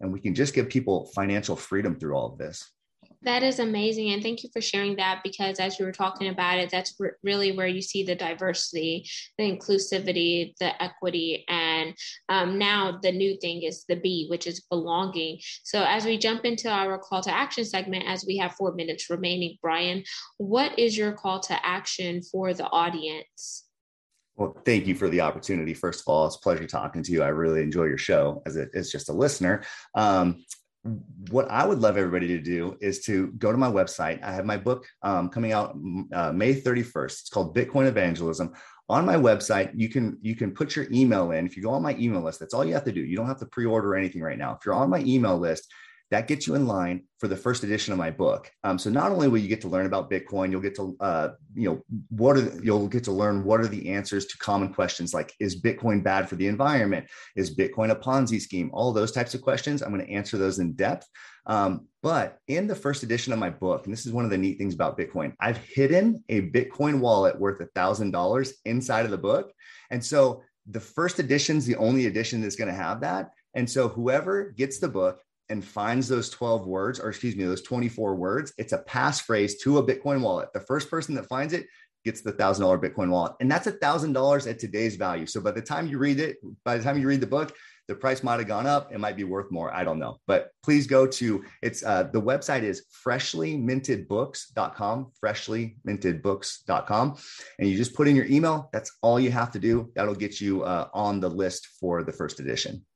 and 0.00 0.12
we 0.12 0.20
can 0.20 0.34
just 0.34 0.54
give 0.54 0.68
people 0.68 1.10
financial 1.14 1.56
freedom 1.56 1.98
through 1.98 2.14
all 2.14 2.32
of 2.32 2.38
this 2.38 2.72
that 3.26 3.42
is 3.42 3.58
amazing. 3.58 4.12
And 4.12 4.22
thank 4.22 4.44
you 4.44 4.50
for 4.52 4.60
sharing 4.62 4.96
that 4.96 5.20
because 5.24 5.58
as 5.58 5.78
you 5.78 5.84
were 5.84 5.92
talking 5.92 6.28
about 6.28 6.58
it, 6.58 6.70
that's 6.70 6.94
re- 6.98 7.10
really 7.24 7.52
where 7.52 7.66
you 7.66 7.82
see 7.82 8.04
the 8.04 8.14
diversity, 8.14 9.06
the 9.36 9.44
inclusivity, 9.44 10.54
the 10.60 10.80
equity. 10.80 11.44
And 11.48 11.94
um, 12.28 12.56
now 12.56 12.98
the 13.02 13.10
new 13.10 13.36
thing 13.40 13.64
is 13.64 13.84
the 13.88 13.96
B, 13.96 14.28
which 14.30 14.46
is 14.46 14.60
belonging. 14.70 15.40
So 15.64 15.84
as 15.84 16.04
we 16.04 16.16
jump 16.18 16.44
into 16.44 16.70
our 16.70 16.98
call 16.98 17.20
to 17.22 17.34
action 17.34 17.64
segment, 17.64 18.04
as 18.06 18.24
we 18.26 18.36
have 18.36 18.54
four 18.54 18.72
minutes 18.74 19.10
remaining, 19.10 19.58
Brian, 19.60 20.04
what 20.38 20.78
is 20.78 20.96
your 20.96 21.12
call 21.12 21.40
to 21.40 21.66
action 21.66 22.22
for 22.22 22.54
the 22.54 22.66
audience? 22.66 23.64
Well, 24.36 24.56
thank 24.64 24.86
you 24.86 24.94
for 24.94 25.08
the 25.08 25.22
opportunity. 25.22 25.74
First 25.74 26.02
of 26.02 26.08
all, 26.08 26.26
it's 26.26 26.36
a 26.36 26.40
pleasure 26.40 26.66
talking 26.66 27.02
to 27.02 27.10
you. 27.10 27.22
I 27.24 27.28
really 27.28 27.62
enjoy 27.62 27.84
your 27.84 27.98
show 27.98 28.42
as 28.46 28.54
it 28.54 28.68
is 28.72 28.92
just 28.92 29.08
a 29.08 29.12
listener. 29.12 29.64
Um, 29.94 30.44
what 31.30 31.50
I 31.50 31.66
would 31.66 31.80
love 31.80 31.96
everybody 31.96 32.28
to 32.28 32.40
do 32.40 32.76
is 32.80 33.04
to 33.04 33.28
go 33.38 33.52
to 33.52 33.58
my 33.58 33.70
website. 33.70 34.22
I 34.22 34.32
have 34.32 34.44
my 34.44 34.56
book 34.56 34.86
um, 35.02 35.28
coming 35.28 35.52
out 35.52 35.76
uh, 36.12 36.32
May 36.32 36.60
31st. 36.60 37.04
It's 37.04 37.28
called 37.28 37.56
Bitcoin 37.56 37.86
Evangelism. 37.86 38.52
On 38.88 39.04
my 39.04 39.16
website, 39.16 39.72
you 39.74 39.88
can 39.88 40.16
you 40.22 40.36
can 40.36 40.52
put 40.52 40.76
your 40.76 40.86
email 40.92 41.32
in. 41.32 41.44
If 41.44 41.56
you 41.56 41.62
go 41.64 41.70
on 41.70 41.82
my 41.82 41.96
email 41.98 42.20
list, 42.20 42.38
that's 42.38 42.54
all 42.54 42.64
you 42.64 42.74
have 42.74 42.84
to 42.84 42.92
do. 42.92 43.00
You 43.00 43.16
don't 43.16 43.26
have 43.26 43.40
to 43.40 43.46
pre-order 43.46 43.96
anything 43.96 44.22
right 44.22 44.38
now. 44.38 44.52
If 44.52 44.64
you're 44.64 44.76
on 44.76 44.90
my 44.90 45.00
email 45.00 45.36
list, 45.36 45.66
that 46.10 46.28
gets 46.28 46.46
you 46.46 46.54
in 46.54 46.66
line 46.66 47.02
for 47.18 47.26
the 47.26 47.36
first 47.36 47.64
edition 47.64 47.92
of 47.92 47.98
my 47.98 48.10
book. 48.10 48.50
Um, 48.62 48.78
so 48.78 48.90
not 48.90 49.10
only 49.10 49.28
will 49.28 49.38
you 49.38 49.48
get 49.48 49.60
to 49.62 49.68
learn 49.68 49.86
about 49.86 50.10
Bitcoin, 50.10 50.50
you'll 50.50 50.60
get 50.60 50.76
to 50.76 50.96
uh, 51.00 51.28
you 51.54 51.68
know 51.68 51.82
what 52.10 52.36
are 52.36 52.42
the, 52.42 52.64
you'll 52.64 52.86
get 52.86 53.04
to 53.04 53.12
learn 53.12 53.44
what 53.44 53.60
are 53.60 53.66
the 53.66 53.90
answers 53.90 54.26
to 54.26 54.38
common 54.38 54.72
questions 54.72 55.12
like 55.12 55.32
is 55.40 55.60
Bitcoin 55.60 56.02
bad 56.02 56.28
for 56.28 56.36
the 56.36 56.46
environment? 56.46 57.06
Is 57.34 57.56
Bitcoin 57.56 57.90
a 57.90 57.96
Ponzi 57.96 58.40
scheme? 58.40 58.70
All 58.72 58.92
those 58.92 59.12
types 59.12 59.34
of 59.34 59.42
questions. 59.42 59.82
I'm 59.82 59.92
going 59.92 60.06
to 60.06 60.12
answer 60.12 60.38
those 60.38 60.58
in 60.58 60.74
depth. 60.74 61.08
Um, 61.46 61.86
but 62.02 62.38
in 62.48 62.66
the 62.66 62.74
first 62.74 63.02
edition 63.02 63.32
of 63.32 63.38
my 63.38 63.50
book, 63.50 63.84
and 63.84 63.92
this 63.92 64.06
is 64.06 64.12
one 64.12 64.24
of 64.24 64.30
the 64.30 64.38
neat 64.38 64.58
things 64.58 64.74
about 64.74 64.98
Bitcoin, 64.98 65.32
I've 65.40 65.58
hidden 65.58 66.22
a 66.28 66.42
Bitcoin 66.50 67.00
wallet 67.00 67.38
worth 67.38 67.60
a 67.60 67.66
thousand 67.66 68.10
dollars 68.10 68.54
inside 68.64 69.04
of 69.04 69.10
the 69.10 69.18
book, 69.18 69.52
and 69.90 70.04
so 70.04 70.42
the 70.68 70.80
first 70.80 71.18
edition 71.18 71.56
is 71.56 71.66
the 71.66 71.76
only 71.76 72.06
edition 72.06 72.40
that's 72.40 72.56
going 72.56 72.70
to 72.70 72.74
have 72.74 73.00
that. 73.00 73.30
And 73.54 73.68
so 73.68 73.88
whoever 73.88 74.50
gets 74.50 74.78
the 74.78 74.88
book 74.88 75.20
and 75.48 75.64
finds 75.64 76.08
those 76.08 76.28
12 76.30 76.66
words, 76.66 76.98
or 76.98 77.08
excuse 77.08 77.36
me, 77.36 77.44
those 77.44 77.62
24 77.62 78.14
words, 78.14 78.52
it's 78.58 78.72
a 78.72 78.78
passphrase 78.78 79.52
to 79.62 79.78
a 79.78 79.86
Bitcoin 79.86 80.20
wallet. 80.20 80.48
The 80.52 80.60
first 80.60 80.90
person 80.90 81.14
that 81.14 81.26
finds 81.26 81.52
it 81.52 81.66
gets 82.06 82.22
the 82.22 82.32
thousand 82.32 82.64
dollar 82.64 82.78
Bitcoin 82.78 83.10
wallet. 83.10 83.34
And 83.40 83.50
that's 83.50 83.66
a 83.66 83.72
thousand 83.72 84.14
dollars 84.14 84.46
at 84.46 84.58
today's 84.58 84.96
value. 84.96 85.26
So 85.26 85.40
by 85.40 85.50
the 85.50 85.60
time 85.60 85.88
you 85.88 85.98
read 85.98 86.20
it, 86.20 86.38
by 86.64 86.78
the 86.78 86.84
time 86.84 86.98
you 86.98 87.08
read 87.08 87.20
the 87.20 87.26
book, 87.26 87.54
the 87.88 87.94
price 87.94 88.22
might 88.22 88.38
have 88.38 88.48
gone 88.48 88.66
up. 88.66 88.90
It 88.92 88.98
might 88.98 89.16
be 89.16 89.24
worth 89.24 89.50
more. 89.50 89.74
I 89.74 89.84
don't 89.84 89.98
know. 89.98 90.18
But 90.26 90.50
please 90.62 90.86
go 90.86 91.06
to 91.06 91.44
it's 91.62 91.84
uh, 91.84 92.04
the 92.04 92.22
website 92.22 92.62
is 92.62 92.86
freshlymintedbooks.com, 93.04 95.12
freshlymintedbooks.com. 95.24 97.16
And 97.58 97.68
you 97.68 97.76
just 97.76 97.94
put 97.94 98.08
in 98.08 98.16
your 98.16 98.24
email. 98.26 98.70
That's 98.72 98.96
all 99.02 99.20
you 99.20 99.30
have 99.30 99.52
to 99.52 99.58
do. 99.58 99.92
That'll 99.94 100.14
get 100.14 100.40
you 100.40 100.62
uh, 100.62 100.88
on 100.94 101.20
the 101.20 101.28
list 101.28 101.68
for 101.80 102.02
the 102.02 102.12
first 102.12 102.40
edition. 102.40 102.86